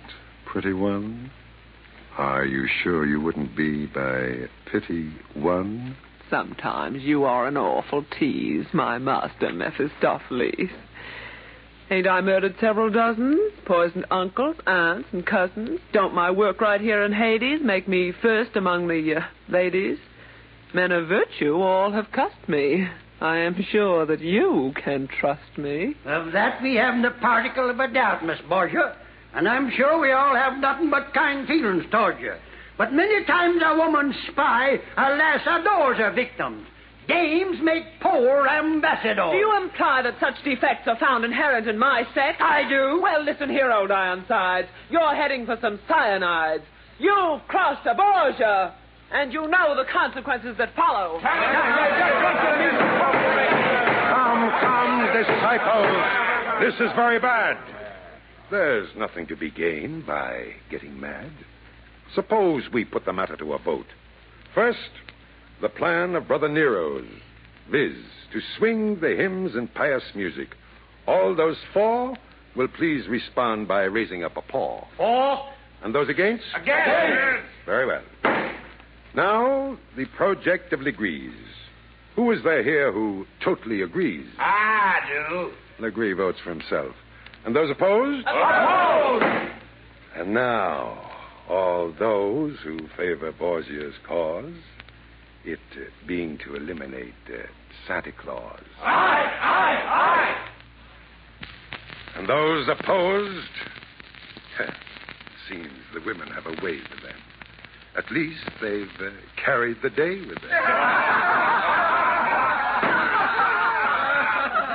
pretty 0.46 0.74
one? 0.74 1.32
Are 2.18 2.46
you 2.46 2.68
sure 2.84 3.06
you 3.06 3.20
wouldn't 3.20 3.58
be 3.58 3.88
by 3.88 4.48
pity 4.72 5.12
one? 5.34 5.98
Sometimes 6.30 7.02
you 7.02 7.24
are 7.24 7.48
an 7.48 7.58
awful 7.58 8.06
tease, 8.20 8.66
my 8.72 8.98
master 8.98 9.52
Mephistopheles. 9.52 10.70
Ain't 11.92 12.08
I 12.08 12.22
murdered 12.22 12.56
several 12.60 12.90
dozens? 12.90 13.40
Poisoned 13.66 14.06
uncles, 14.10 14.56
aunts, 14.66 15.10
and 15.12 15.26
cousins? 15.26 15.80
Don't 15.94 16.16
my 16.16 16.32
work 16.32 16.62
right 16.62 16.82
here 16.82 17.04
in 17.04 17.14
Hades 17.14 17.62
make 17.64 17.88
me 17.88 18.12
first 18.22 18.56
among 18.56 18.88
the 18.88 19.18
uh, 19.18 19.22
ladies? 19.50 19.98
Men 20.74 20.92
of 20.92 21.08
virtue 21.08 21.56
all 21.56 21.92
have 21.92 22.12
cussed 22.12 22.50
me. 22.50 22.88
I 23.22 23.38
am 23.38 23.56
sure 23.72 24.06
that 24.06 24.20
you 24.20 24.74
can 24.84 25.08
trust 25.20 25.58
me. 25.58 25.96
Of 26.06 26.34
that 26.34 26.62
we 26.62 26.76
haven't 26.76 27.06
a 27.06 27.12
particle 27.12 27.70
of 27.70 27.80
a 27.80 27.88
doubt, 27.88 28.26
Miss 28.26 28.40
Borgia. 28.50 28.96
And 29.34 29.48
I'm 29.48 29.72
sure 29.76 30.00
we 30.00 30.12
all 30.12 30.36
have 30.36 30.60
nothing 30.60 30.90
but 30.90 31.14
kind 31.14 31.48
feelings 31.48 31.86
toward 31.92 32.20
you. 32.20 32.34
But 32.78 32.94
many 32.94 33.24
times 33.26 33.62
a 33.66 33.76
woman's 33.76 34.16
spy, 34.32 34.80
alas, 34.98 35.42
adores 35.48 35.98
her 35.98 36.12
victims. 36.12 36.68
Dames 37.08 37.58
make 37.62 37.84
poor 38.02 38.48
ambassadors. 38.48 39.32
Do 39.32 39.38
you 39.38 39.56
imply 39.62 40.02
that 40.02 40.20
such 40.20 40.44
defects 40.44 40.88
are 40.88 40.98
found 40.98 41.24
inherent 41.24 41.68
in 41.68 41.78
my 41.78 42.04
sex? 42.16 42.38
I 42.40 42.68
do. 42.68 43.00
Well, 43.02 43.24
listen 43.24 43.50
here, 43.50 43.72
old 43.72 43.92
Ironsides. 43.92 44.68
You're 44.90 45.16
heading 45.16 45.46
for 45.46 45.58
some 45.62 45.80
cyanides. 45.90 46.64
You've 46.98 47.42
crossed 47.48 47.86
a 47.86 47.94
Borgia, 47.94 48.74
and 49.12 49.32
you 49.32 49.48
know 49.48 49.76
the 49.76 49.86
consequences 49.92 50.56
that 50.58 50.76
follow. 50.76 51.20
Come, 54.16 54.50
come, 54.62 55.08
disciples. 55.14 55.98
This 56.62 56.76
is 56.76 56.92
very 56.96 57.20
bad. 57.20 57.58
There's 58.52 58.90
nothing 58.96 59.28
to 59.28 59.36
be 59.36 59.50
gained 59.52 60.06
by 60.06 60.54
getting 60.70 61.00
mad. 61.00 61.32
Suppose 62.14 62.64
we 62.74 62.86
put 62.86 63.06
the 63.06 63.14
matter 63.14 63.36
to 63.38 63.54
a 63.54 63.60
vote. 63.60 63.88
First, 64.54 64.80
the 65.62 65.70
plan 65.70 66.16
of 66.16 66.28
Brother 66.28 66.48
Nero's, 66.48 67.08
viz., 67.72 67.96
to 68.34 68.42
swing 68.58 69.00
the 69.00 69.16
hymns 69.16 69.56
and 69.56 69.74
pious 69.74 70.04
music. 70.14 70.50
All 71.08 71.36
those 71.36 71.58
for 71.74 72.16
will 72.56 72.68
please 72.68 73.08
respond 73.08 73.68
by 73.68 73.84
raising 73.84 74.24
up 74.24 74.38
a 74.38 74.42
paw. 74.42 74.86
For? 74.98 75.40
And 75.84 75.94
those 75.94 76.10
against? 76.10 76.46
Again. 76.56 77.44
Very 77.66 77.86
well. 77.86 78.04
Now, 79.16 79.78
the 79.96 80.06
project 80.18 80.74
of 80.74 80.82
Legree's. 80.82 81.32
Who 82.16 82.32
is 82.32 82.44
there 82.44 82.64
here 82.64 82.92
who 82.92 83.26
totally 83.44 83.82
agrees? 83.82 84.28
I 84.38 85.00
do. 85.08 85.52
Legree 85.80 86.14
votes 86.14 86.40
for 86.44 86.50
himself. 86.50 86.94
And 87.46 87.56
those 87.56 87.70
opposed? 87.70 88.26
Opposed! 88.28 89.52
And 90.16 90.34
now, 90.34 91.12
all 91.50 91.94
those 91.98 92.58
who 92.64 92.78
favor 92.98 93.32
Borgia's 93.32 93.94
cause, 94.08 94.54
it 95.44 95.60
uh, 95.74 95.86
being 96.08 96.38
to 96.46 96.56
eliminate 96.56 97.14
uh, 97.30 97.44
Santa 97.88 98.12
Claus. 98.12 98.62
Aye, 98.82 99.32
aye, 99.42 99.84
aye! 99.88 100.48
And 102.18 102.28
those 102.28 102.68
opposed? 102.68 103.48
Seems 105.50 105.70
the 105.94 106.02
women 106.06 106.28
have 106.30 106.48
a 106.48 106.64
way 106.64 106.78
with 106.78 107.02
them. 107.04 107.16
At 107.98 108.12
least 108.12 108.44
they've 108.62 108.88
uh, 109.00 109.12
carried 109.44 109.78
the 109.82 109.90
day 109.90 110.20
with 110.20 110.42
them. 110.42 110.52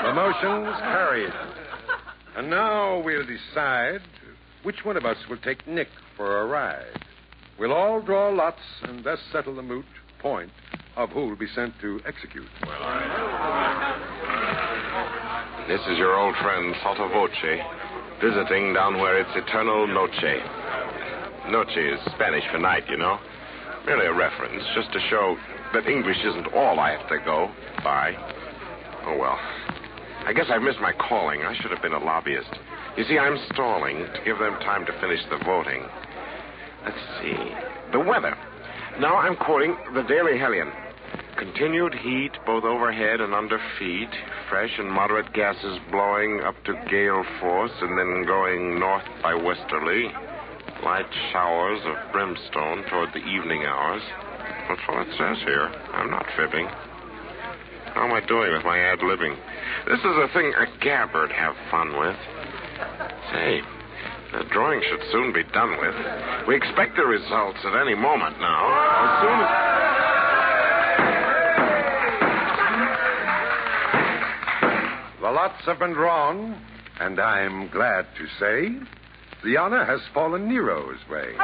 the 0.03 0.79
carried. 0.81 1.33
And 2.37 2.49
now 2.51 3.01
we'll 3.01 3.27
decide 3.27 4.01
which 4.63 4.85
one 4.85 4.97
of 4.97 5.05
us 5.05 5.17
will 5.29 5.37
take 5.39 5.67
Nick 5.67 5.89
for 6.17 6.41
a 6.41 6.47
ride. 6.47 7.05
We'll 7.59 7.73
all 7.73 8.01
draw 8.01 8.31
lots 8.31 8.61
and 8.83 9.05
thus 9.05 9.19
settle 9.33 9.55
the 9.55 9.63
moot 9.63 9.85
point 10.19 10.51
of 10.97 11.11
who 11.11 11.29
will 11.29 11.37
be 11.37 11.49
sent 11.55 11.79
to 11.81 12.01
execute. 12.07 12.49
Well, 12.67 12.81
right. 12.81 13.91
This 15.69 15.81
is 15.83 15.99
your 15.99 16.19
old 16.19 16.35
friend 16.43 16.75
Sotto 16.83 17.09
Voce, 17.09 17.31
visiting 18.21 18.75
down 18.75 18.99
where 18.99 19.21
it's 19.21 19.31
eternal 19.37 19.87
noche. 19.87 20.43
Noche 21.49 21.77
is 21.77 22.01
Spanish 22.15 22.45
for 22.51 22.59
night, 22.59 22.85
you 22.89 22.97
know. 22.97 23.19
Merely 23.87 24.07
a 24.07 24.13
reference, 24.13 24.63
just 24.75 24.93
to 24.93 25.01
show 25.09 25.37
that 25.73 25.87
English 25.87 26.19
isn't 26.25 26.53
all 26.55 26.79
I 26.79 26.93
have 26.93 27.09
to 27.09 27.19
go 27.25 27.51
by. 27.83 28.15
Oh, 29.07 29.17
well. 29.17 29.39
I 30.27 30.33
guess 30.35 30.47
I've 30.51 30.63
missed 30.63 30.81
my 30.81 30.93
calling. 30.93 31.43
I 31.43 31.57
should 31.57 31.71
have 31.71 31.81
been 31.81 31.95
a 31.95 31.99
lobbyist. 31.99 32.51
You 32.97 33.05
see, 33.05 33.19
I'm 33.19 33.39
stalling 33.53 33.97
to 33.99 34.21
give 34.25 34.39
them 34.39 34.55
time 34.61 34.85
to 34.87 34.93
finish 35.01 35.21
the 35.31 35.39
voting. 35.45 35.83
Let's 36.85 36.99
see. 37.21 37.37
The 37.93 38.01
weather. 38.01 38.37
Now 39.01 39.17
I'm 39.17 39.37
quoting 39.37 39.77
the 39.95 40.03
Daily 40.03 40.39
Hellion. 40.39 40.71
Continued 41.39 41.95
heat 41.95 42.33
both 42.45 42.65
overhead 42.65 43.21
and 43.21 43.35
under 43.35 43.59
feet. 43.79 44.11
Fresh 44.51 44.79
and 44.79 44.91
moderate 44.91 45.33
gases 45.33 45.79
blowing 45.91 46.43
up 46.45 46.55
to 46.65 46.75
gale 46.91 47.25
force 47.41 47.73
and 47.81 47.97
then 47.97 48.27
going 48.27 48.79
north 48.79 49.05
by 49.23 49.35
westerly. 49.35 50.13
Light 50.85 51.07
showers 51.31 51.81
of 51.85 52.13
brimstone 52.13 52.85
toward 52.89 53.11
the 53.13 53.19
evening 53.19 53.65
hours. 53.65 54.03
That's 54.67 54.81
what 54.89 55.07
it 55.07 55.13
says 55.19 55.37
here. 55.45 55.69
I'm 55.93 56.11
not 56.11 56.25
fibbing. 56.37 56.67
How 57.93 58.07
am 58.07 58.13
I 58.13 58.21
doing 58.27 58.53
with 58.53 58.65
my 58.65 58.79
ad 58.79 59.01
libbing? 59.01 59.37
This 59.87 59.99
is 59.99 60.05
a 60.05 60.29
thing 60.33 60.55
a 60.57 60.67
gabbard 60.83 61.33
have 61.33 61.55
fun 61.71 61.99
with. 61.99 62.17
Say, 63.31 63.61
the 64.33 64.45
drawing 64.53 64.81
should 64.89 65.03
soon 65.13 65.33
be 65.35 65.43
done 65.53 65.77
with. 65.81 65.95
We 66.49 66.57
expect 66.57 66.97
the 66.97 67.05
results 67.05 67.59
at 67.65 67.75
any 67.75 67.95
moment 67.95 68.41
now. 68.41 68.73
As 69.05 69.21
soon 69.21 69.41
as. 69.41 69.51
The 75.21 75.31
lots 75.31 75.63
have 75.67 75.79
been 75.79 75.93
drawn, 75.93 76.57
and 77.01 77.21
I'm 77.21 77.69
glad 77.69 78.07
to 78.17 78.27
say 78.39 78.81
the 79.45 79.57
honor 79.57 79.85
has 79.85 80.01
fallen 80.13 80.49
Nero's 80.49 80.99
way. 81.11 81.35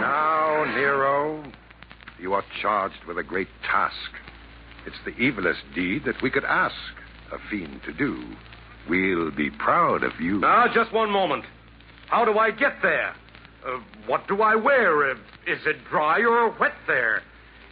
Now, 0.00 0.64
Nero, 0.74 1.44
you 2.18 2.34
are 2.34 2.44
charged 2.60 3.04
with 3.06 3.18
a 3.18 3.22
great 3.22 3.48
task. 3.62 3.94
It's 4.86 4.96
the 5.04 5.12
evilest 5.12 5.62
deed 5.74 6.04
that 6.06 6.20
we 6.22 6.30
could 6.30 6.44
ask 6.44 6.74
a 7.32 7.38
fiend 7.50 7.82
to 7.84 7.92
do. 7.92 8.24
We'll 8.88 9.30
be 9.30 9.50
proud 9.50 10.02
of 10.02 10.12
you. 10.20 10.40
Now, 10.40 10.66
just 10.72 10.92
one 10.92 11.10
moment. 11.10 11.44
How 12.08 12.24
do 12.24 12.38
I 12.38 12.50
get 12.50 12.74
there? 12.82 13.14
Uh, 13.64 13.78
what 14.06 14.26
do 14.26 14.42
I 14.42 14.56
wear? 14.56 15.10
Uh, 15.10 15.14
is 15.46 15.58
it 15.66 15.76
dry 15.90 16.20
or 16.22 16.50
wet 16.58 16.72
there? 16.86 17.22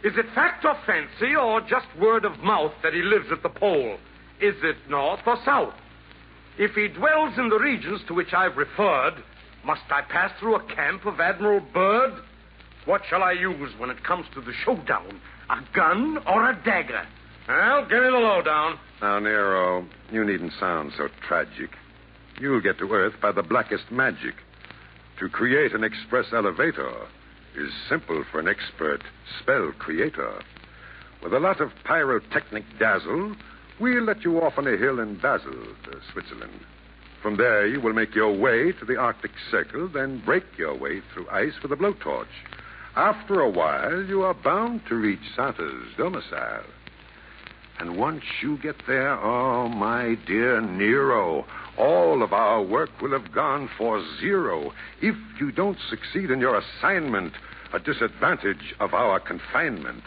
Is 0.03 0.13
it 0.17 0.25
fact 0.33 0.63
or 0.63 0.77
fancy 0.85 1.35
or 1.35 1.59
just 1.61 1.87
word 1.99 2.23
of 2.23 2.39
mouth 2.39 2.71
that 2.83 2.93
he 2.93 3.01
lives 3.01 3.25
at 3.31 3.43
the 3.43 3.49
pole? 3.49 3.97
Is 4.41 4.55
it 4.63 4.77
north 4.89 5.19
or 5.25 5.37
south? 5.43 5.73
If 6.57 6.71
he 6.71 6.87
dwells 6.87 7.37
in 7.37 7.49
the 7.49 7.59
regions 7.59 8.01
to 8.07 8.13
which 8.13 8.33
I've 8.33 8.57
referred, 8.57 9.15
must 9.65 9.81
I 9.89 10.01
pass 10.01 10.31
through 10.39 10.55
a 10.55 10.75
camp 10.75 11.05
of 11.05 11.19
Admiral 11.19 11.61
Byrd? 11.73 12.13
What 12.85 13.01
shall 13.09 13.23
I 13.23 13.33
use 13.33 13.71
when 13.77 13.89
it 13.89 14.03
comes 14.03 14.25
to 14.33 14.41
the 14.41 14.53
showdown? 14.65 15.19
A 15.49 15.59
gun 15.75 16.17
or 16.27 16.49
a 16.49 16.61
dagger? 16.63 17.05
Well, 17.47 17.81
give 17.83 18.03
me 18.03 18.09
the 18.09 18.17
lowdown. 18.17 18.79
Now, 19.01 19.19
Nero, 19.19 19.85
you 20.11 20.23
needn't 20.23 20.53
sound 20.59 20.93
so 20.97 21.07
tragic. 21.27 21.71
You'll 22.39 22.61
get 22.61 22.77
to 22.79 22.91
Earth 22.91 23.15
by 23.21 23.31
the 23.31 23.43
blackest 23.43 23.91
magic. 23.91 24.35
To 25.19 25.27
create 25.27 25.73
an 25.73 25.83
express 25.83 26.27
elevator 26.31 26.93
is 27.57 27.71
simple 27.89 28.23
for 28.31 28.39
an 28.39 28.47
expert 28.47 29.01
spell 29.41 29.71
creator. 29.77 30.41
With 31.21 31.33
a 31.33 31.39
lot 31.39 31.59
of 31.59 31.71
pyrotechnic 31.83 32.63
dazzle, 32.79 33.35
we'll 33.79 34.03
let 34.03 34.23
you 34.23 34.41
off 34.41 34.57
on 34.57 34.67
a 34.67 34.77
hill 34.77 34.99
in 34.99 35.15
Basel, 35.15 35.53
uh, 35.53 35.95
Switzerland. 36.11 36.59
From 37.21 37.37
there, 37.37 37.67
you 37.67 37.81
will 37.81 37.93
make 37.93 38.15
your 38.15 38.35
way 38.35 38.71
to 38.71 38.85
the 38.85 38.97
Arctic 38.97 39.31
Circle, 39.51 39.89
then 39.89 40.21
break 40.25 40.43
your 40.57 40.77
way 40.77 41.01
through 41.13 41.29
ice 41.29 41.53
with 41.61 41.71
a 41.71 41.75
blowtorch. 41.75 42.27
After 42.95 43.41
a 43.41 43.49
while, 43.49 44.03
you 44.03 44.23
are 44.23 44.33
bound 44.33 44.81
to 44.87 44.95
reach 44.95 45.19
Santa's 45.35 45.85
domicile. 45.97 46.63
And 47.79 47.97
once 47.97 48.23
you 48.41 48.57
get 48.57 48.75
there, 48.87 49.17
oh, 49.19 49.69
my 49.69 50.15
dear 50.27 50.59
Nero, 50.59 51.45
all 51.77 52.23
of 52.23 52.33
our 52.33 52.61
work 52.61 52.89
will 53.01 53.11
have 53.11 53.31
gone 53.33 53.69
for 53.77 54.03
zero. 54.19 54.73
If 55.01 55.15
you 55.39 55.51
don't 55.51 55.77
succeed 55.89 56.29
in 56.29 56.41
your 56.41 56.57
assignment, 56.57 57.33
a 57.73 57.79
disadvantage 57.79 58.75
of 58.79 58.93
our 58.93 59.19
confinement. 59.19 60.03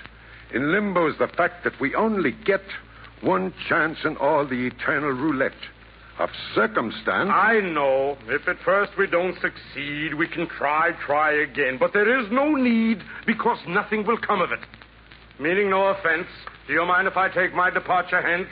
In 0.53 0.73
limbo 0.73 1.09
is 1.09 1.17
the 1.19 1.29
fact 1.29 1.65
that 1.65 1.81
we 1.81 1.95
only 1.95 2.33
get 2.45 2.63
one 3.23 3.55
chance 3.69 3.99
in 4.05 4.17
all 4.17 4.47
the 4.47 4.67
eternal 4.67 5.11
roulette 5.11 5.53
of 6.19 6.29
circumstance. 6.55 7.31
I 7.33 7.61
know. 7.61 8.17
If 8.27 8.47
at 8.49 8.57
first 8.65 8.93
we 8.99 9.07
don't 9.07 9.35
succeed, 9.41 10.15
we 10.15 10.29
can 10.29 10.47
try, 10.47 10.91
try 11.07 11.33
again. 11.43 11.79
But 11.79 11.93
there 11.93 12.21
is 12.21 12.27
no 12.31 12.55
need 12.55 13.03
because 13.27 13.59
nothing 13.67 14.07
will 14.07 14.19
come 14.19 14.41
of 14.41 14.53
it. 14.53 14.61
Meaning 15.41 15.71
no 15.71 15.89
offense, 15.89 16.27
do 16.67 16.75
you 16.75 16.85
mind 16.85 17.09
if 17.09 17.17
I 17.17 17.29
take 17.29 17.55
my 17.55 17.71
departure 17.71 18.21
hence? 18.21 18.49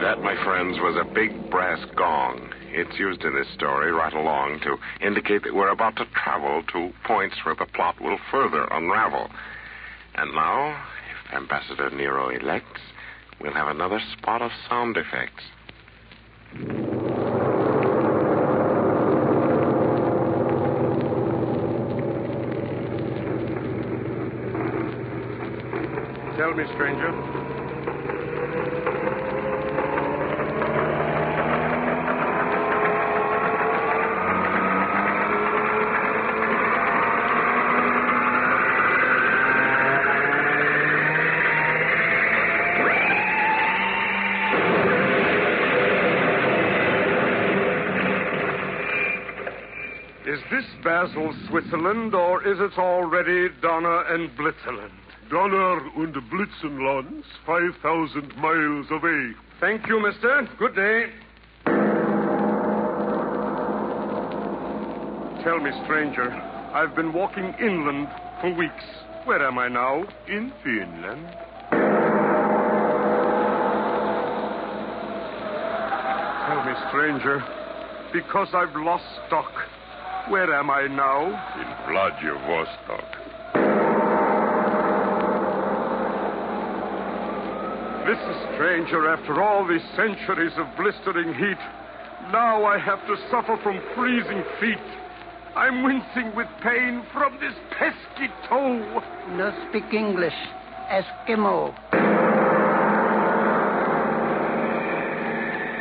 That, 0.00 0.22
my 0.22 0.36
friends, 0.44 0.76
was 0.78 0.96
a 1.00 1.04
big 1.14 1.50
brass 1.50 1.84
gong. 1.96 2.50
It's 2.68 2.98
used 2.98 3.22
in 3.24 3.34
this 3.34 3.48
story 3.54 3.90
right 3.90 4.12
along 4.12 4.60
to 4.60 4.76
indicate 5.04 5.42
that 5.44 5.54
we're 5.54 5.70
about 5.70 5.96
to 5.96 6.04
travel 6.22 6.62
to 6.74 6.92
points 7.04 7.36
where 7.44 7.54
the 7.54 7.66
plot 7.66 8.00
will 8.00 8.18
further 8.30 8.68
unravel. 8.70 9.30
And 10.14 10.34
now, 10.34 10.76
if 10.95 10.95
Ambassador 11.32 11.90
Nero 11.90 12.28
elects, 12.30 12.80
we'll 13.40 13.52
have 13.52 13.68
another 13.68 14.00
spot 14.12 14.42
of 14.42 14.50
sound 14.68 14.96
effects. 14.96 15.42
Tell 26.36 26.54
me, 26.54 26.64
stranger. 26.74 27.35
This 50.50 50.64
Basel, 50.84 51.34
Switzerland, 51.48 52.14
or 52.14 52.46
is 52.46 52.58
it 52.60 52.78
already 52.78 53.48
Donner 53.60 54.02
and 54.12 54.30
Blitzerland? 54.36 54.90
Donner 55.30 55.80
und 55.96 56.14
Blitzenlands, 56.30 57.24
5,000 57.44 58.36
miles 58.36 58.86
away. 58.90 59.32
Thank 59.60 59.86
you, 59.88 60.00
mister. 60.00 60.48
Good 60.58 60.76
day. 60.76 61.06
Tell 65.42 65.58
me, 65.60 65.70
stranger, 65.84 66.30
I've 66.74 66.94
been 66.94 67.12
walking 67.12 67.54
inland 67.60 68.08
for 68.40 68.54
weeks. 68.54 68.84
Where 69.24 69.44
am 69.46 69.58
I 69.58 69.68
now? 69.68 70.04
In 70.28 70.52
Finland. 70.62 71.26
Tell 76.46 76.64
me, 76.64 76.72
stranger, 76.88 77.42
because 78.12 78.48
I've 78.54 78.76
lost 78.76 79.04
stock, 79.26 79.52
Where 80.28 80.52
am 80.54 80.70
I 80.70 80.88
now? 80.88 81.22
In 81.54 81.68
Vladivostok. 81.86 83.06
This 88.06 88.18
is 88.18 88.36
stranger 88.54 89.08
after 89.08 89.40
all 89.40 89.66
these 89.68 89.86
centuries 89.94 90.52
of 90.58 90.66
blistering 90.76 91.32
heat. 91.34 91.58
Now 92.32 92.64
I 92.64 92.76
have 92.76 92.98
to 93.06 93.16
suffer 93.30 93.56
from 93.62 93.80
freezing 93.94 94.42
feet. 94.58 94.86
I'm 95.54 95.84
wincing 95.84 96.34
with 96.34 96.48
pain 96.60 97.04
from 97.12 97.38
this 97.38 97.54
pesky 97.78 98.28
toe. 98.48 99.02
No 99.30 99.52
speak 99.68 99.94
English. 99.94 100.34
Eskimo. 100.90 101.72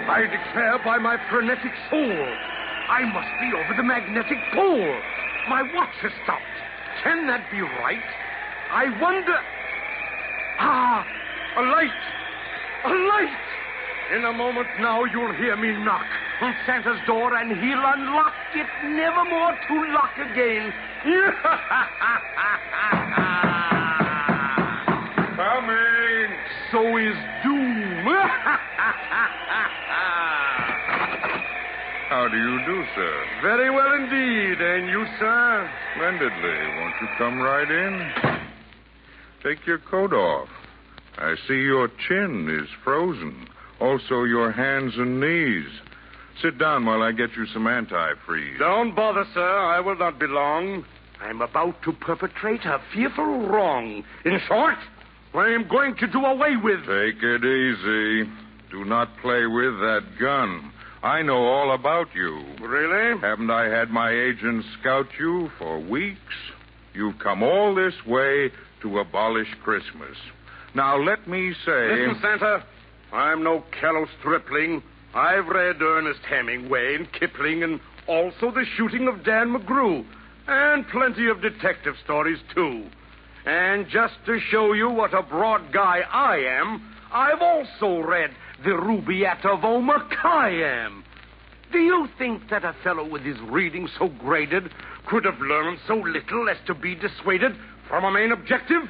I 0.08 0.22
declare 0.22 0.80
by 0.86 1.00
my 1.00 1.18
frenetic 1.32 1.74
soul, 1.90 2.28
I 2.88 3.04
must 3.12 3.34
be 3.42 3.52
over 3.58 3.74
the 3.76 3.84
magnetic 3.84 4.38
pole. 4.54 4.96
My 5.50 5.64
watch 5.74 5.96
has 6.02 6.12
stopped. 6.24 6.44
Can 7.04 7.28
that 7.28 7.50
be 7.50 7.62
right? 7.62 8.04
I 8.72 8.86
wonder. 9.02 9.38
Ah, 10.60 11.06
a 11.58 11.62
light! 11.62 11.92
A 12.86 12.90
light! 12.90 13.38
In 14.16 14.26
a 14.26 14.34
moment 14.34 14.68
now, 14.80 15.04
you'll 15.06 15.34
hear 15.34 15.56
me 15.58 15.72
knock 15.84 16.06
on 16.42 16.54
Santa's 16.66 17.00
door, 17.08 17.34
and 17.36 17.58
he'll 17.58 17.84
unlock 17.84 18.34
it, 18.54 18.68
never 18.84 19.26
more 19.26 19.58
to 19.68 19.94
lock 19.94 20.18
again. 20.18 20.74
Coming! 25.36 26.38
So 26.72 26.98
is 26.98 27.18
doom. 27.44 28.08
How 32.16 32.30
do 32.30 32.38
you 32.38 32.66
do, 32.66 32.86
sir? 32.96 33.26
Very 33.42 33.70
well 33.70 33.94
indeed. 33.94 34.62
And 34.62 34.88
you, 34.88 35.06
sir? 35.20 35.70
Splendidly. 35.94 36.78
Won't 36.78 36.96
you 37.02 37.08
come 37.18 37.42
right 37.42 37.70
in? 37.70 38.40
Take 39.44 39.68
your 39.68 39.80
coat 39.80 40.14
off. 40.14 40.48
I 41.18 41.36
see 41.46 41.56
your 41.56 41.90
chin 42.08 42.48
is 42.50 42.70
frozen. 42.86 43.50
Also 43.82 44.24
your 44.24 44.54
hands 44.54 44.94
and 44.96 45.20
knees. 45.20 45.68
Sit 46.42 46.58
down 46.58 46.86
while 46.86 47.02
I 47.04 47.12
get 47.12 47.36
you 47.36 47.48
some 47.48 47.66
antifreeze. 47.66 48.60
Don't 48.60 48.96
bother, 48.96 49.26
sir. 49.34 49.60
I 49.60 49.82
will 49.82 49.98
not 49.98 50.18
be 50.18 50.28
long. 50.28 50.86
I'm 51.20 51.42
about 51.42 51.84
to 51.84 51.92
perpetrate 51.92 52.64
a 52.64 52.80
fearful 52.94 53.46
wrong. 53.50 54.06
In 54.24 54.40
short, 54.48 54.78
I 55.34 55.50
am 55.50 55.68
going 55.68 55.98
to 55.98 56.08
do 56.08 56.20
away 56.24 56.56
with. 56.64 56.80
Take 56.80 57.22
it 57.22 57.44
easy. 57.44 58.32
Do 58.72 58.86
not 58.86 59.10
play 59.22 59.46
with 59.48 59.74
that 59.82 60.04
gun. 60.18 60.72
I 61.06 61.22
know 61.22 61.46
all 61.46 61.76
about 61.76 62.08
you. 62.16 62.44
Really? 62.60 63.22
Haven't 63.22 63.52
I 63.52 63.66
had 63.66 63.92
my 63.92 64.10
agents 64.10 64.66
scout 64.80 65.06
you 65.20 65.52
for 65.60 65.80
weeks? 65.80 66.34
You've 66.96 67.20
come 67.20 67.44
all 67.44 67.76
this 67.76 67.94
way 68.08 68.50
to 68.82 68.98
abolish 68.98 69.48
Christmas. 69.64 70.18
Now, 70.74 70.98
let 70.98 71.28
me 71.28 71.54
say. 71.64 71.92
Listen, 71.92 72.20
Santa. 72.24 72.64
I'm 73.14 73.44
no 73.44 73.64
callow 73.80 74.08
stripling. 74.20 74.82
I've 75.14 75.46
read 75.46 75.80
Ernest 75.80 76.22
Hemingway 76.28 76.96
and 76.96 77.14
Kipling 77.14 77.62
and 77.62 77.80
also 78.08 78.50
the 78.50 78.66
shooting 78.76 79.08
of 79.08 79.24
Dan 79.24 79.56
McGrew. 79.56 80.04
And 80.48 80.88
plenty 80.88 81.28
of 81.28 81.40
detective 81.40 81.94
stories, 82.04 82.40
too. 82.56 82.88
And 83.46 83.86
just 83.90 84.16
to 84.26 84.40
show 84.50 84.74
you 84.74 84.90
what 84.90 85.14
a 85.14 85.22
broad 85.22 85.72
guy 85.72 86.00
I 86.12 86.38
am, 86.38 86.82
I've 87.14 87.44
also 87.44 88.00
read 88.00 88.32
The 88.64 88.72
Rubaiyat 88.72 89.46
of 89.46 89.64
Omar 89.64 90.08
Khayyam. 90.10 91.04
Do 91.72 91.80
you 91.80 92.08
think 92.18 92.50
that 92.50 92.64
a 92.64 92.74
fellow 92.84 93.08
with 93.08 93.24
his 93.24 93.40
reading 93.42 93.90
so 94.00 94.08
graded 94.08 94.72
could 95.08 95.26
have 95.26 95.40
learned 95.40 95.80
so 95.88 95.96
little 95.96 96.50
as 96.50 96.58
to 96.68 96.74
be 96.74 96.96
dissuaded 96.96 97.56
from 97.90 98.06
a 98.06 98.12
main 98.12 98.32
objective? 98.32 98.84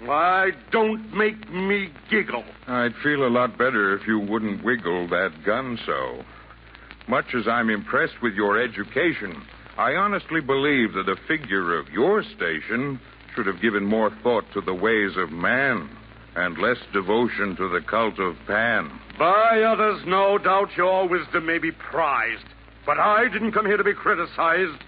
Why, 0.00 0.52
don't 0.70 1.12
make 1.12 1.50
me 1.50 1.90
giggle. 2.08 2.44
I'd 2.68 2.94
feel 3.02 3.26
a 3.26 3.28
lot 3.28 3.58
better 3.58 3.96
if 3.96 4.06
you 4.06 4.20
wouldn't 4.20 4.64
wiggle 4.64 5.08
that 5.08 5.32
gun 5.44 5.78
so. 5.84 6.22
Much 7.08 7.34
as 7.34 7.48
I'm 7.48 7.70
impressed 7.70 8.22
with 8.22 8.34
your 8.34 8.62
education, 8.62 9.42
I 9.76 9.94
honestly 9.94 10.40
believe 10.40 10.92
that 10.92 11.08
a 11.08 11.16
figure 11.26 11.76
of 11.76 11.88
your 11.88 12.22
station 12.22 13.00
should 13.34 13.46
have 13.46 13.60
given 13.60 13.84
more 13.84 14.10
thought 14.22 14.44
to 14.52 14.60
the 14.60 14.74
ways 14.74 15.16
of 15.16 15.32
man 15.32 15.90
and 16.36 16.58
less 16.58 16.78
devotion 16.92 17.56
to 17.56 17.68
the 17.68 17.80
cult 17.80 18.18
of 18.18 18.36
Pan. 18.46 18.90
By 19.18 19.62
others, 19.62 20.02
no 20.06 20.38
doubt 20.38 20.76
your 20.76 21.08
wisdom 21.08 21.46
may 21.46 21.58
be 21.58 21.72
prized. 21.72 22.44
But 22.86 22.98
I 22.98 23.28
didn't 23.28 23.52
come 23.52 23.66
here 23.66 23.76
to 23.76 23.84
be 23.84 23.94
criticized. 23.94 24.82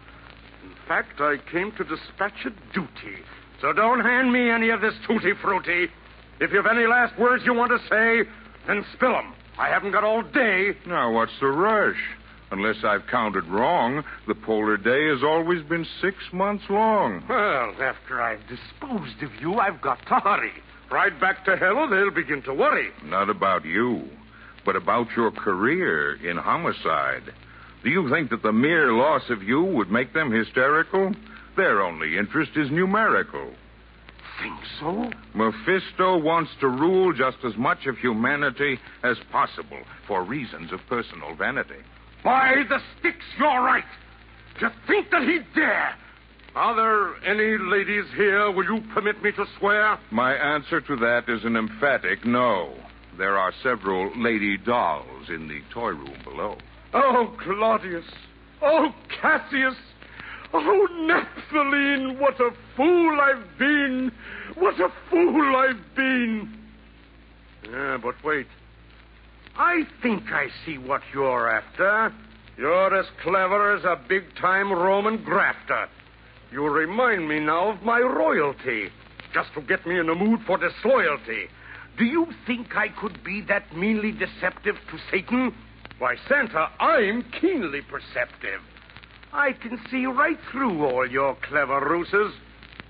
In 0.63 0.75
fact, 0.87 1.21
I 1.21 1.37
came 1.51 1.73
to 1.73 1.85
dispatch 1.85 2.47
a 2.47 2.51
duty. 2.73 3.23
So 3.61 3.73
don't 3.73 4.01
hand 4.01 4.33
me 4.33 4.51
any 4.51 4.71
of 4.71 4.81
this 4.81 4.95
tutti 5.07 5.33
frutti. 5.43 5.89
If 6.41 6.53
you've 6.53 6.67
any 6.67 6.87
last 6.87 7.19
words 7.19 7.45
you 7.45 7.53
want 7.53 7.71
to 7.73 7.89
say, 7.89 8.31
then 8.67 8.85
spill 8.95 9.15
'em. 9.15 9.35
I 9.59 9.69
haven't 9.69 9.93
got 9.93 10.05
all 10.05 10.23
day. 10.23 10.75
Now, 10.87 11.13
what's 11.13 11.39
the 11.41 11.49
rush? 11.49 12.01
Unless 12.53 12.83
I've 12.83 13.07
counted 13.07 13.45
wrong, 13.47 14.03
the 14.27 14.35
polar 14.35 14.77
day 14.77 15.09
has 15.09 15.23
always 15.23 15.63
been 15.63 15.85
six 16.01 16.17
months 16.33 16.65
long. 16.69 17.23
Well, 17.29 17.75
after 17.81 18.21
I've 18.21 18.41
disposed 18.49 19.23
of 19.23 19.35
you, 19.41 19.59
I've 19.59 19.81
got 19.81 20.05
to 20.07 20.15
hurry. 20.15 20.53
Right 20.91 21.19
back 21.21 21.45
to 21.45 21.57
hell, 21.57 21.89
they'll 21.89 22.11
begin 22.11 22.43
to 22.43 22.55
worry. 22.55 22.91
Not 23.05 23.31
about 23.31 23.65
you, 23.65 24.09
but 24.65 24.77
about 24.77 25.07
your 25.17 25.31
career 25.31 26.17
in 26.29 26.37
homicide. 26.37 27.33
Do 27.85 27.91
you 27.91 28.11
think 28.11 28.31
that 28.31 28.43
the 28.43 28.53
mere 28.53 28.93
loss 28.93 29.23
of 29.31 29.43
you 29.43 29.63
would 29.63 29.91
make 29.91 30.13
them 30.13 30.33
hysterical? 30.33 31.15
Their 31.57 31.81
only 31.81 32.19
interest 32.19 32.53
is 32.57 32.71
numerical. 32.71 33.53
Think 34.43 34.61
so? 34.81 35.11
Mephisto 35.35 36.19
wants 36.19 36.51
to 36.61 36.69
rule 36.69 37.13
just 37.13 37.39
as 37.45 37.57
much 37.57 37.87
of 37.87 37.97
humanity 37.99 38.79
as 39.03 39.17
possible 39.31 39.81
for 40.07 40.25
reasons 40.25 40.73
of 40.73 40.81
personal 40.89 41.35
vanity. 41.37 41.83
By 42.25 42.65
the 42.69 42.79
sticks, 42.99 43.25
you're 43.39 43.63
right. 43.63 43.85
To 44.61 44.73
think 44.87 45.11
that 45.11 45.23
he'd 45.23 45.47
dare. 45.55 45.95
Are 46.57 46.75
there 46.75 47.31
any 47.31 47.59
ladies 47.59 48.07
here? 48.17 48.51
Will 48.51 48.65
you 48.65 48.83
permit 48.93 49.23
me 49.23 49.31
to 49.33 49.45
swear? 49.59 49.99
My 50.11 50.35
answer 50.35 50.81
to 50.81 50.97
that 50.97 51.29
is 51.29 51.45
an 51.45 51.57
emphatic 51.57 52.25
no. 52.27 52.75
There 53.17 53.39
are 53.39 53.53
several 53.63 54.11
lady 54.21 54.57
dolls 54.57 55.29
in 55.29 55.47
the 55.47 55.61
toy 55.73 55.91
room 55.91 56.19
below. 56.25 56.57
Oh, 56.93 57.37
Claudius. 57.41 58.05
Oh, 58.63 58.93
Cassius. 59.21 59.77
Oh, 60.53 60.89
Naphthaline, 60.93 62.19
what 62.19 62.41
a 62.41 62.51
fool 62.77 63.21
I've 63.21 63.59
been. 63.59 64.11
What 64.57 64.81
a 64.81 64.89
fool 65.09 65.57
I've 65.57 65.95
been. 65.95 66.59
Yeah, 67.71 67.99
but 68.03 68.17
wait. 68.25 68.49
I 69.57 69.85
think 70.03 70.25
I 70.33 70.49
see 70.67 70.79
what 70.79 71.03
you're 71.15 71.49
after. 71.49 72.13
You're 72.57 72.99
as 72.99 73.07
clever 73.23 73.77
as 73.77 73.85
a 73.85 74.01
big 74.09 74.25
time 74.41 74.73
Roman 74.73 75.23
grafter. 75.23 75.87
You 76.53 76.69
remind 76.69 77.29
me 77.29 77.39
now 77.39 77.71
of 77.71 77.83
my 77.83 78.01
royalty, 78.01 78.91
just 79.33 79.55
to 79.55 79.61
get 79.61 79.87
me 79.87 79.99
in 80.01 80.07
the 80.07 80.15
mood 80.15 80.41
for 80.47 80.59
disloyalty. 80.59 81.49
Do 81.97 82.05
you 82.05 82.27
think 82.47 82.77
I 82.77 82.89
could 82.89 83.23
be 83.23 83.41
that 83.43 83.77
meanly 83.77 84.11
deceptive 84.11 84.77
to 84.91 84.99
Satan? 85.11 85.55
Why, 85.99 86.17
Santa, 86.29 86.71
I'm 86.81 87.23
keenly 87.41 87.83
perceptive. 87.83 88.61
I 89.33 89.53
can 89.53 89.79
see 89.91 90.07
right 90.07 90.39
through 90.51 90.85
all 90.85 91.09
your 91.09 91.37
clever 91.49 91.81
ruses. 91.89 92.35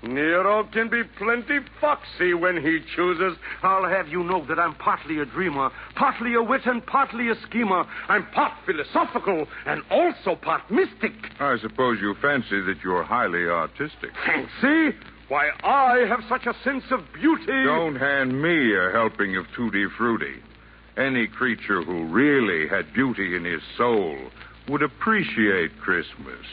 Nero 0.03 0.63
can 0.73 0.89
be 0.89 1.03
plenty 1.17 1.59
foxy 1.79 2.33
when 2.33 2.55
he 2.57 2.79
chooses. 2.95 3.37
I'll 3.61 3.87
have 3.87 4.07
you 4.07 4.23
know 4.23 4.45
that 4.47 4.59
I'm 4.59 4.75
partly 4.75 5.19
a 5.19 5.25
dreamer, 5.25 5.69
partly 5.95 6.33
a 6.33 6.41
wit, 6.41 6.61
and 6.65 6.85
partly 6.85 7.29
a 7.29 7.35
schemer. 7.47 7.85
I'm 8.07 8.25
part 8.31 8.53
philosophical 8.65 9.47
and 9.65 9.81
also 9.91 10.35
part 10.35 10.69
mystic. 10.71 11.13
I 11.39 11.57
suppose 11.61 11.99
you 12.01 12.15
fancy 12.21 12.61
that 12.61 12.77
you're 12.83 13.03
highly 13.03 13.45
artistic. 13.47 14.11
Fancy? 14.25 14.97
Why, 15.27 15.49
I 15.63 16.05
have 16.09 16.21
such 16.27 16.45
a 16.45 16.53
sense 16.63 16.83
of 16.91 17.01
beauty. 17.13 17.63
Don't 17.65 17.95
hand 17.95 18.41
me 18.41 18.75
a 18.75 18.91
helping 18.91 19.37
of 19.37 19.45
tutti 19.55 19.85
frutti. 19.97 20.41
Any 20.97 21.27
creature 21.27 21.83
who 21.83 22.05
really 22.07 22.67
had 22.67 22.93
beauty 22.93 23.35
in 23.35 23.45
his 23.45 23.61
soul 23.77 24.17
would 24.67 24.81
appreciate 24.81 25.79
Christmas. 25.79 26.45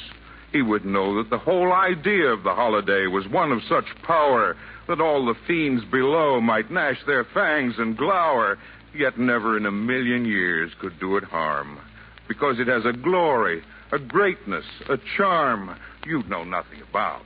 He 0.52 0.62
would 0.62 0.84
know 0.84 1.16
that 1.16 1.30
the 1.30 1.38
whole 1.38 1.72
idea 1.72 2.26
of 2.28 2.42
the 2.42 2.54
holiday 2.54 3.06
was 3.06 3.28
one 3.28 3.52
of 3.52 3.60
such 3.68 3.84
power 4.02 4.56
that 4.88 5.00
all 5.00 5.26
the 5.26 5.34
fiends 5.46 5.84
below 5.90 6.40
might 6.40 6.70
gnash 6.70 6.98
their 7.06 7.24
fangs 7.24 7.74
and 7.78 7.96
glower, 7.96 8.58
yet 8.94 9.18
never 9.18 9.56
in 9.56 9.66
a 9.66 9.70
million 9.70 10.24
years 10.24 10.72
could 10.80 10.98
do 10.98 11.16
it 11.16 11.24
harm. 11.24 11.78
Because 12.26 12.58
it 12.58 12.66
has 12.66 12.84
a 12.86 12.96
glory, 12.96 13.62
a 13.92 13.98
greatness, 13.98 14.64
a 14.88 14.96
charm 15.16 15.78
you 16.06 16.22
know 16.24 16.44
nothing 16.44 16.80
about. 16.88 17.22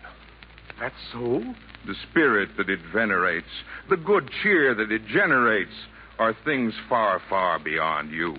That's 0.81 0.95
so? 1.13 1.43
The 1.87 1.95
spirit 2.11 2.51
that 2.57 2.69
it 2.69 2.81
venerates, 2.93 3.47
the 3.89 3.97
good 3.97 4.29
cheer 4.43 4.75
that 4.75 4.91
it 4.91 5.07
generates, 5.07 5.73
are 6.19 6.35
things 6.45 6.75
far, 6.89 7.21
far 7.29 7.59
beyond 7.59 8.11
you. 8.11 8.37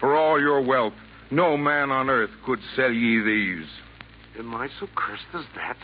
For 0.00 0.16
all 0.16 0.40
your 0.40 0.60
wealth, 0.60 0.94
no 1.30 1.56
man 1.56 1.90
on 1.90 2.10
earth 2.10 2.30
could 2.44 2.60
sell 2.76 2.92
ye 2.92 3.22
these. 3.22 3.66
Am 4.38 4.52
I 4.52 4.68
so 4.80 4.88
cursed 4.96 5.22
as 5.32 5.44
that? 5.54 5.76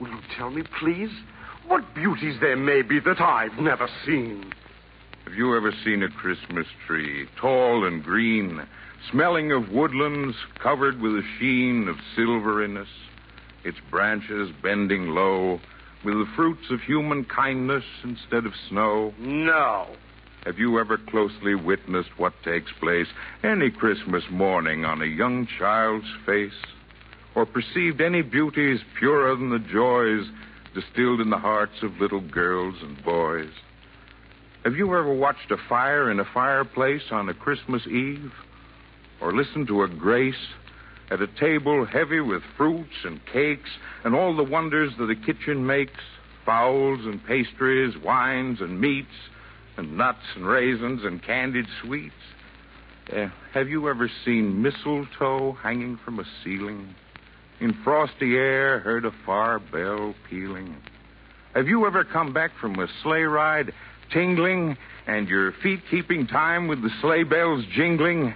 Will 0.00 0.08
you 0.08 0.20
tell 0.36 0.50
me, 0.50 0.62
please? 0.80 1.10
What 1.66 1.94
beauties 1.94 2.40
there 2.40 2.56
may 2.56 2.80
be 2.80 3.00
that 3.00 3.20
I've 3.20 3.58
never 3.58 3.86
seen. 4.06 4.52
Have 5.24 5.34
you 5.34 5.54
ever 5.54 5.72
seen 5.84 6.02
a 6.02 6.08
Christmas 6.08 6.66
tree, 6.86 7.28
tall 7.38 7.84
and 7.84 8.02
green, 8.02 8.66
smelling 9.10 9.52
of 9.52 9.70
woodlands, 9.70 10.36
covered 10.62 11.02
with 11.02 11.12
a 11.12 11.22
sheen 11.38 11.86
of 11.86 11.96
silveriness, 12.16 12.88
its 13.62 13.76
branches 13.90 14.50
bending 14.62 15.08
low, 15.08 15.60
with 16.02 16.14
the 16.14 16.32
fruits 16.34 16.70
of 16.70 16.80
human 16.80 17.26
kindness 17.26 17.84
instead 18.04 18.46
of 18.46 18.52
snow? 18.70 19.12
No. 19.18 19.86
Have 20.46 20.58
you 20.58 20.80
ever 20.80 20.96
closely 20.96 21.54
witnessed 21.54 22.16
what 22.16 22.32
takes 22.42 22.72
place 22.80 23.08
any 23.44 23.70
Christmas 23.70 24.24
morning 24.30 24.86
on 24.86 25.02
a 25.02 25.06
young 25.06 25.46
child's 25.58 26.08
face? 26.24 26.52
Or 27.38 27.46
perceived 27.46 28.00
any 28.00 28.22
beauties 28.22 28.80
purer 28.98 29.36
than 29.36 29.50
the 29.50 29.60
joys 29.60 30.26
distilled 30.74 31.20
in 31.20 31.30
the 31.30 31.38
hearts 31.38 31.84
of 31.84 32.00
little 32.00 32.20
girls 32.20 32.74
and 32.82 33.00
boys? 33.04 33.52
Have 34.64 34.74
you 34.74 34.86
ever 34.86 35.14
watched 35.14 35.52
a 35.52 35.56
fire 35.68 36.10
in 36.10 36.18
a 36.18 36.24
fireplace 36.34 37.12
on 37.12 37.28
a 37.28 37.34
Christmas 37.34 37.86
Eve? 37.86 38.32
Or 39.20 39.32
listened 39.32 39.68
to 39.68 39.84
a 39.84 39.88
grace 39.88 40.34
at 41.12 41.22
a 41.22 41.28
table 41.38 41.86
heavy 41.86 42.18
with 42.18 42.42
fruits 42.56 43.04
and 43.04 43.20
cakes 43.32 43.70
and 44.02 44.16
all 44.16 44.36
the 44.36 44.42
wonders 44.42 44.90
that 44.98 45.08
a 45.08 45.14
kitchen 45.14 45.64
makes 45.64 46.00
fowls 46.44 46.98
and 47.04 47.24
pastries, 47.24 47.94
wines 48.02 48.60
and 48.60 48.80
meats, 48.80 49.14
and 49.76 49.96
nuts 49.96 50.26
and 50.34 50.44
raisins 50.44 51.02
and 51.04 51.22
candied 51.22 51.66
sweets? 51.84 52.14
Uh, 53.16 53.28
have 53.54 53.68
you 53.68 53.88
ever 53.88 54.10
seen 54.24 54.60
mistletoe 54.60 55.52
hanging 55.62 56.00
from 56.04 56.18
a 56.18 56.24
ceiling? 56.42 56.96
In 57.60 57.74
frosty 57.82 58.36
air, 58.36 58.78
heard 58.78 59.04
a 59.04 59.10
far 59.26 59.58
bell 59.58 60.14
pealing? 60.30 60.76
Have 61.54 61.66
you 61.66 61.86
ever 61.86 62.04
come 62.04 62.32
back 62.32 62.52
from 62.60 62.78
a 62.78 62.86
sleigh 63.02 63.22
ride 63.22 63.72
tingling 64.12 64.76
and 65.08 65.28
your 65.28 65.52
feet 65.62 65.80
keeping 65.90 66.26
time 66.26 66.68
with 66.68 66.82
the 66.82 66.90
sleigh 67.00 67.24
bells 67.24 67.64
jingling? 67.74 68.32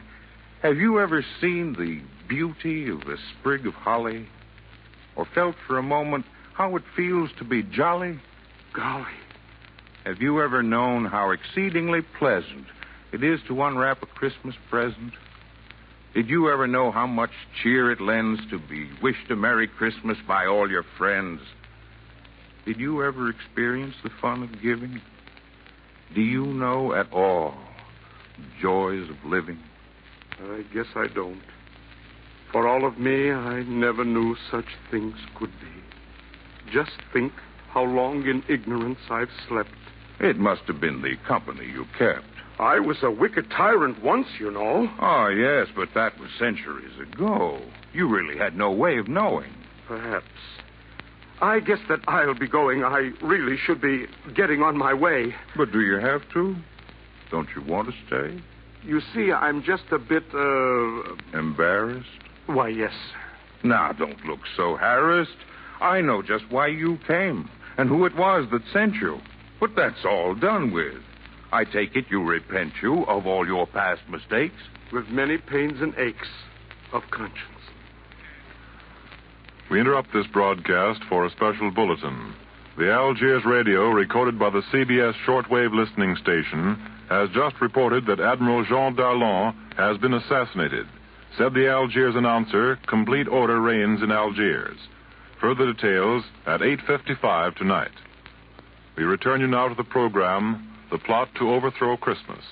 Have 0.62 0.76
you 0.76 0.98
ever 0.98 1.24
seen 1.40 1.74
the 1.74 2.00
beauty 2.28 2.88
of 2.88 3.02
a 3.02 3.16
sprig 3.38 3.66
of 3.66 3.74
holly? 3.74 4.26
Or 5.14 5.24
felt 5.35 5.54
for 5.66 5.78
a 5.78 5.82
moment 5.82 6.24
how 6.54 6.74
it 6.74 6.82
feels 6.96 7.30
to 7.38 7.44
be 7.44 7.62
jolly? 7.62 8.18
Golly. 8.72 9.06
Have 10.04 10.20
you 10.20 10.42
ever 10.42 10.64
known 10.64 11.04
how 11.04 11.30
exceedingly 11.30 12.00
pleasant 12.18 12.66
it 13.12 13.22
is 13.22 13.38
to 13.46 13.62
unwrap 13.62 14.02
a 14.02 14.06
Christmas 14.06 14.56
present? 14.68 15.12
Did 16.14 16.29
you 16.29 16.51
ever 16.51 16.66
know 16.66 16.90
how 16.90 17.07
much 17.07 17.31
cheer 17.62 17.90
it 17.90 18.01
lends 18.01 18.42
to 18.51 18.59
be 18.59 18.87
wished 19.03 19.31
a 19.31 19.37
Merry 19.37 19.66
Christmas 19.66 20.18
by 20.29 20.44
all 20.44 20.70
your 20.70 20.85
friends? 20.98 21.40
Did 22.66 22.79
you 22.79 23.03
ever 23.03 23.31
experience 23.31 23.94
the 24.05 24.11
fun 24.20 24.42
of 24.42 24.62
giving? 24.62 25.01
Do 26.14 26.20
you 26.20 26.44
know 26.44 26.92
at 26.92 27.11
all 27.12 27.55
the 28.37 28.44
joys 28.61 29.09
of 29.09 29.16
living? 29.25 29.59
I 30.38 30.64
guess 30.75 30.87
I 30.94 31.07
don't. 31.14 31.40
For 32.53 32.68
all 32.68 32.87
of 32.87 32.98
me, 32.98 33.31
I 33.31 33.62
never 33.62 34.05
knew 34.05 34.37
such 34.51 34.66
things 34.90 35.14
could 35.38 35.53
be. 35.61 36.70
Just 36.70 36.92
think 37.14 37.33
how 37.70 37.85
long 37.85 38.27
in 38.27 38.44
ignorance 38.51 38.98
I've 39.11 39.31
slept. 39.48 39.70
It 40.20 40.37
must 40.37 40.62
have 40.66 40.79
been 40.79 41.01
the 41.01 41.16
company 41.27 41.64
you 41.64 41.87
kept. 41.98 42.27
I 42.62 42.79
was 42.79 43.03
a 43.03 43.11
wicked 43.11 43.51
tyrant 43.51 44.03
once, 44.05 44.29
you 44.38 44.51
know. 44.51 44.88
Oh, 45.01 45.27
yes, 45.27 45.66
but 45.75 45.88
that 45.94 46.18
was 46.20 46.31
centuries 46.38 46.96
ago. 47.01 47.61
You 47.92 48.07
really 48.09 48.38
had 48.38 48.57
no 48.57 48.70
way 48.70 48.98
of 48.98 49.09
knowing. 49.09 49.53
Perhaps. 49.88 50.27
I 51.40 51.59
guess 51.59 51.81
that 51.88 51.98
I'll 52.07 52.38
be 52.38 52.46
going. 52.46 52.85
I 52.85 53.11
really 53.20 53.57
should 53.57 53.81
be 53.81 54.07
getting 54.35 54.62
on 54.62 54.79
my 54.79 54.94
way. 54.94 55.35
But 55.57 55.72
do 55.72 55.81
you 55.81 55.96
have 55.96 56.22
to? 56.35 56.55
Don't 57.33 57.48
you 57.57 57.62
want 57.62 57.88
to 57.88 57.94
stay? 58.07 58.40
You 58.85 59.01
see, 59.12 59.33
I'm 59.33 59.64
just 59.64 59.85
a 59.90 59.98
bit, 59.98 60.25
uh. 60.33 61.37
Embarrassed? 61.37 62.09
Why, 62.46 62.68
yes. 62.68 62.94
Now, 63.64 63.90
don't 63.90 64.25
look 64.25 64.40
so 64.57 64.77
harassed. 64.77 65.31
I 65.81 66.01
know 66.01 66.22
just 66.22 66.44
why 66.48 66.68
you 66.68 66.98
came 67.09 67.51
and 67.77 67.88
who 67.88 68.07
it 68.07 68.14
was 68.16 68.46
that 68.53 68.62
sent 68.72 68.94
you. 68.94 69.18
But 69.59 69.75
that's 69.75 70.05
all 70.05 70.37
done 70.37 70.72
with. 70.72 71.03
I 71.53 71.65
take 71.65 71.95
it 71.97 72.07
you 72.11 72.23
repent 72.23 72.73
you 72.83 73.05
of 73.05 73.27
all 73.27 73.47
your 73.47 73.67
past 73.67 74.01
mistakes. 74.09 74.57
With 74.91 75.09
many 75.09 75.38
pains 75.38 75.81
and 75.81 75.95
aches 75.99 76.29
of 76.93 77.03
conscience. 77.11 77.38
We 79.71 79.81
interrupt 79.81 80.12
this 80.12 80.27
broadcast 80.33 81.01
for 81.09 81.25
a 81.25 81.31
special 81.31 81.71
bulletin. 81.71 82.35
The 82.77 82.91
Algiers 82.91 83.45
radio, 83.45 83.91
recorded 83.91 84.38
by 84.38 84.51
the 84.51 84.62
CBS 84.73 85.15
shortwave 85.27 85.75
listening 85.75 86.17
station, 86.17 86.77
has 87.09 87.29
just 87.35 87.61
reported 87.61 88.07
that 88.07 88.21
Admiral 88.21 88.65
Jean 88.65 88.97
Darlan 88.97 89.55
has 89.77 89.99
been 89.99 90.15
assassinated. 90.15 90.87
Said 91.37 91.55
the 91.55 91.69
Algiers 91.69 92.17
announcer, 92.17 92.79
complete 92.87 93.29
order 93.29 93.61
reigns 93.61 94.03
in 94.03 94.11
Algiers. 94.11 94.77
Further 95.41 95.73
details 95.73 96.25
at 96.47 96.61
8.55 96.61 97.57
tonight. 97.57 97.91
We 98.97 99.05
return 99.05 99.41
you 99.41 99.47
now 99.47 99.69
to 99.69 99.75
the 99.75 99.85
program, 99.85 100.71
The 100.92 100.98
Plot 100.98 101.31
to 101.38 101.50
Overthrow 101.50 101.96
Christmas. 101.96 102.44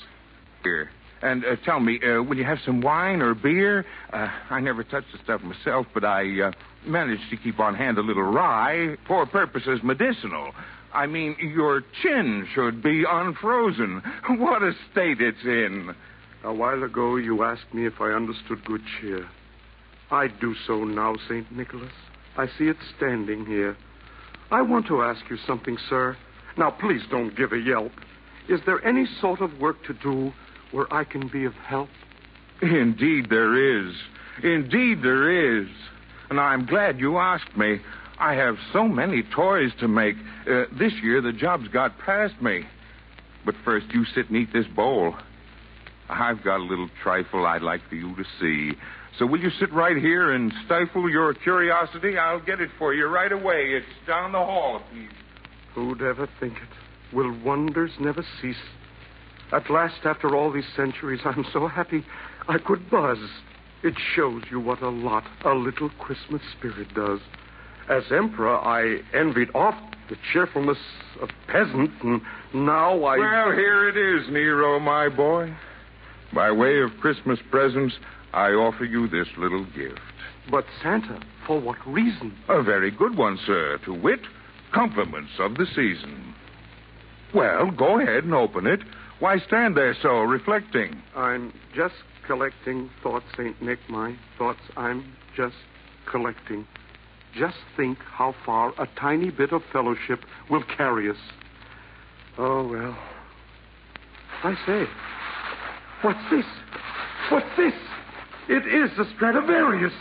Here. 0.64 0.90
And 1.20 1.44
uh, 1.44 1.56
tell 1.62 1.78
me, 1.78 2.00
uh, 2.02 2.22
will 2.22 2.38
you 2.38 2.44
have 2.44 2.56
some 2.64 2.80
wine 2.80 3.20
or 3.20 3.34
beer? 3.34 3.84
Uh, 4.10 4.28
I 4.48 4.60
never 4.60 4.82
touch 4.82 5.04
the 5.12 5.18
stuff 5.22 5.42
myself, 5.42 5.86
but 5.92 6.04
I 6.04 6.40
uh, 6.40 6.52
managed 6.86 7.28
to 7.28 7.36
keep 7.36 7.60
on 7.60 7.74
hand 7.74 7.98
a 7.98 8.00
little 8.00 8.22
rye 8.22 8.96
for 9.06 9.26
purposes 9.26 9.80
medicinal. 9.82 10.52
I 10.94 11.06
mean, 11.06 11.36
your 11.38 11.82
chin 12.02 12.48
should 12.54 12.82
be 12.82 13.04
unfrozen. 13.06 14.00
What 14.38 14.62
a 14.62 14.72
state 14.90 15.20
it's 15.20 15.44
in. 15.44 15.94
A 16.42 16.54
while 16.54 16.82
ago, 16.82 17.16
you 17.16 17.44
asked 17.44 17.74
me 17.74 17.84
if 17.84 18.00
I 18.00 18.12
understood 18.12 18.64
good 18.64 18.80
cheer. 18.98 19.28
I 20.10 20.28
do 20.28 20.54
so 20.66 20.84
now, 20.84 21.14
St. 21.28 21.52
Nicholas. 21.52 21.92
I 22.38 22.46
see 22.56 22.68
it 22.68 22.78
standing 22.96 23.44
here. 23.44 23.76
I 24.50 24.62
want 24.62 24.86
to 24.86 25.02
ask 25.02 25.20
you 25.28 25.36
something, 25.46 25.76
sir. 25.90 26.16
Now, 26.56 26.70
please 26.70 27.02
don't 27.10 27.36
give 27.36 27.52
a 27.52 27.58
yelp. 27.58 27.92
Is 28.48 28.60
there 28.66 28.84
any 28.84 29.06
sort 29.20 29.40
of 29.40 29.58
work 29.58 29.84
to 29.84 29.94
do 29.94 30.32
where 30.72 30.92
I 30.92 31.04
can 31.04 31.28
be 31.28 31.44
of 31.44 31.54
help? 31.54 31.88
Indeed, 32.62 33.28
there 33.30 33.86
is. 33.86 33.94
Indeed, 34.42 35.02
there 35.02 35.60
is. 35.60 35.68
And 36.28 36.40
I'm 36.40 36.66
glad 36.66 37.00
you 37.00 37.18
asked 37.18 37.56
me. 37.56 37.80
I 38.18 38.34
have 38.34 38.56
so 38.72 38.86
many 38.86 39.22
toys 39.22 39.72
to 39.80 39.88
make. 39.88 40.16
Uh, 40.46 40.64
this 40.78 40.92
year, 41.02 41.20
the 41.20 41.32
job's 41.32 41.68
got 41.68 41.98
past 41.98 42.40
me. 42.42 42.64
But 43.44 43.54
first, 43.64 43.86
you 43.92 44.04
sit 44.04 44.28
and 44.28 44.36
eat 44.36 44.52
this 44.52 44.66
bowl. 44.66 45.14
I've 46.08 46.42
got 46.44 46.58
a 46.58 46.64
little 46.64 46.90
trifle 47.02 47.46
I'd 47.46 47.62
like 47.62 47.80
for 47.88 47.94
you 47.94 48.14
to 48.16 48.24
see. 48.40 48.76
So 49.18 49.26
will 49.26 49.40
you 49.40 49.50
sit 49.58 49.72
right 49.72 49.96
here 49.96 50.32
and 50.32 50.52
stifle 50.66 51.08
your 51.10 51.32
curiosity? 51.34 52.18
I'll 52.18 52.40
get 52.40 52.60
it 52.60 52.70
for 52.78 52.94
you 52.94 53.06
right 53.06 53.32
away. 53.32 53.72
It's 53.74 53.86
down 54.06 54.32
the 54.32 54.38
hall, 54.38 54.82
please. 54.92 55.10
Who'd 55.74 56.02
ever 56.02 56.28
think 56.38 56.54
it? 56.54 56.89
Will 57.12 57.32
wonders 57.44 57.90
never 57.98 58.24
cease? 58.40 58.56
At 59.52 59.68
last, 59.68 60.04
after 60.04 60.36
all 60.36 60.52
these 60.52 60.68
centuries, 60.76 61.20
I'm 61.24 61.44
so 61.52 61.66
happy 61.66 62.04
I 62.48 62.58
could 62.58 62.88
buzz. 62.88 63.18
It 63.82 63.94
shows 64.14 64.42
you 64.50 64.60
what 64.60 64.82
a 64.82 64.90
lot 64.90 65.24
a 65.44 65.54
little 65.54 65.90
Christmas 65.98 66.42
spirit 66.56 66.94
does. 66.94 67.20
As 67.88 68.04
emperor, 68.12 68.56
I 68.56 68.98
envied 69.12 69.48
oft 69.54 69.96
the 70.08 70.16
cheerfulness 70.32 70.78
of 71.20 71.30
peasant, 71.48 71.90
and 72.02 72.20
now 72.52 73.02
I. 73.04 73.18
Well, 73.18 73.52
here 73.52 73.88
it 73.88 73.96
is, 73.96 74.28
Nero, 74.30 74.78
my 74.78 75.08
boy. 75.08 75.54
By 76.32 76.52
way 76.52 76.80
of 76.80 76.90
Christmas 77.00 77.40
presents, 77.50 77.94
I 78.32 78.50
offer 78.50 78.84
you 78.84 79.08
this 79.08 79.26
little 79.36 79.64
gift. 79.64 80.00
But 80.50 80.64
Santa, 80.82 81.20
for 81.46 81.60
what 81.60 81.78
reason? 81.86 82.36
A 82.48 82.62
very 82.62 82.90
good 82.90 83.16
one, 83.16 83.38
sir. 83.46 83.78
To 83.86 83.94
wit, 83.94 84.20
compliments 84.72 85.32
of 85.40 85.54
the 85.54 85.66
season. 85.74 86.34
Well, 87.34 87.70
go 87.70 88.00
ahead 88.00 88.24
and 88.24 88.34
open 88.34 88.66
it. 88.66 88.80
Why 89.20 89.38
stand 89.38 89.76
there 89.76 89.94
so, 90.02 90.20
reflecting? 90.20 91.00
I'm 91.14 91.52
just 91.74 91.94
collecting 92.26 92.90
thoughts, 93.02 93.26
St. 93.36 93.60
Nick. 93.62 93.78
My 93.88 94.16
thoughts 94.38 94.60
I'm 94.76 95.12
just 95.36 95.56
collecting. 96.10 96.66
Just 97.36 97.56
think 97.76 97.98
how 97.98 98.34
far 98.44 98.72
a 98.78 98.88
tiny 98.98 99.30
bit 99.30 99.52
of 99.52 99.62
fellowship 99.72 100.20
will 100.50 100.64
carry 100.76 101.10
us. 101.10 101.16
Oh, 102.38 102.66
well. 102.66 102.96
I 104.42 104.54
say, 104.66 104.84
what's 106.02 106.30
this? 106.30 106.46
What's 107.30 107.56
this? 107.56 107.74
It 108.48 108.66
is 108.66 108.90
the 108.96 109.04
Stradivarius. 109.14 109.92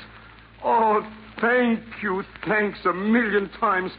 Oh, 0.64 1.06
thank 1.42 1.82
you. 2.02 2.24
Thanks 2.48 2.80
a 2.86 2.94
million 2.94 3.50
times. 3.60 3.92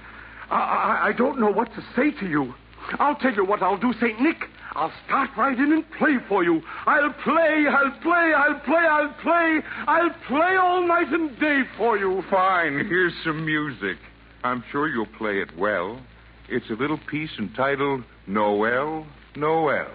I, 0.50 0.56
I, 0.56 1.08
I 1.08 1.12
don't 1.12 1.38
know 1.38 1.52
what 1.52 1.68
to 1.74 1.82
say 1.94 2.10
to 2.18 2.26
you. 2.26 2.54
I'll 2.98 3.16
tell 3.16 3.34
you 3.34 3.44
what 3.44 3.62
I'll 3.62 3.78
do, 3.78 3.92
St. 3.94 4.20
Nick. 4.20 4.44
I'll 4.72 4.92
start 5.06 5.30
right 5.36 5.58
in 5.58 5.72
and 5.72 5.84
play 5.98 6.16
for 6.28 6.44
you. 6.44 6.62
I'll 6.86 7.12
play, 7.24 7.66
I'll 7.68 8.00
play, 8.00 8.32
I'll 8.36 8.60
play, 8.60 8.86
I'll 8.88 9.14
play. 9.22 9.60
I'll 9.86 10.14
play 10.28 10.56
all 10.56 10.86
night 10.86 11.08
and 11.12 11.38
day 11.40 11.62
for 11.76 11.98
you. 11.98 12.22
Fine. 12.30 12.86
Here's 12.88 13.12
some 13.24 13.44
music. 13.44 13.98
I'm 14.44 14.64
sure 14.70 14.88
you'll 14.88 15.06
play 15.06 15.40
it 15.40 15.56
well. 15.58 16.00
It's 16.48 16.68
a 16.70 16.74
little 16.74 16.98
piece 17.10 17.30
entitled 17.38 18.04
Noel, 18.26 19.06
Noel. 19.36 19.88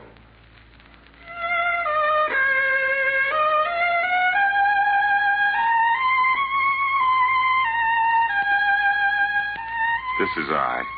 This 10.19 10.29
is 10.45 10.49
I. 10.49 10.94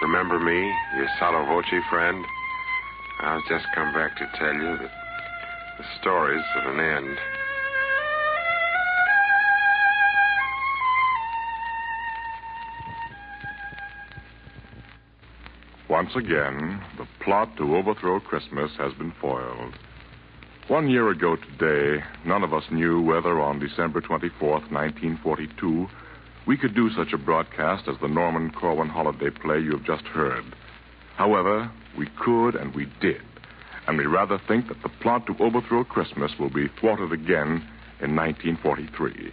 Remember 0.00 0.38
me, 0.38 0.72
your 0.96 1.08
sotto 1.18 1.44
voce 1.46 1.82
friend? 1.90 2.24
I've 3.20 3.44
just 3.48 3.66
come 3.74 3.92
back 3.92 4.16
to 4.16 4.30
tell 4.38 4.54
you 4.54 4.78
that 4.78 4.90
the 5.78 5.84
story's 6.00 6.44
at 6.56 6.66
an 6.68 6.78
end. 6.78 7.18
Once 15.90 16.10
again, 16.14 16.80
the 16.96 17.06
plot 17.24 17.48
to 17.56 17.76
overthrow 17.76 18.20
Christmas 18.20 18.70
has 18.78 18.92
been 18.94 19.12
foiled. 19.20 19.74
One 20.68 20.88
year 20.88 21.08
ago 21.10 21.34
today, 21.34 22.04
none 22.24 22.44
of 22.44 22.54
us 22.54 22.64
knew 22.70 23.00
whether 23.00 23.40
on 23.40 23.58
December 23.58 24.00
24th, 24.00 24.70
1942, 24.70 25.88
we 26.48 26.56
could 26.56 26.74
do 26.74 26.88
such 26.96 27.12
a 27.12 27.18
broadcast 27.18 27.86
as 27.88 27.96
the 28.00 28.08
Norman 28.08 28.50
Corwin 28.50 28.88
holiday 28.88 29.28
play 29.28 29.60
you 29.60 29.72
have 29.72 29.84
just 29.84 30.04
heard. 30.04 30.42
However, 31.16 31.70
we 31.98 32.08
could 32.24 32.54
and 32.54 32.74
we 32.74 32.86
did. 33.02 33.20
And 33.86 33.98
we 33.98 34.06
rather 34.06 34.40
think 34.48 34.68
that 34.68 34.82
the 34.82 34.88
plot 35.02 35.26
to 35.26 35.36
overthrow 35.44 35.84
Christmas 35.84 36.32
will 36.40 36.48
be 36.48 36.68
thwarted 36.80 37.12
again 37.12 37.68
in 38.00 38.16
1943. 38.16 39.30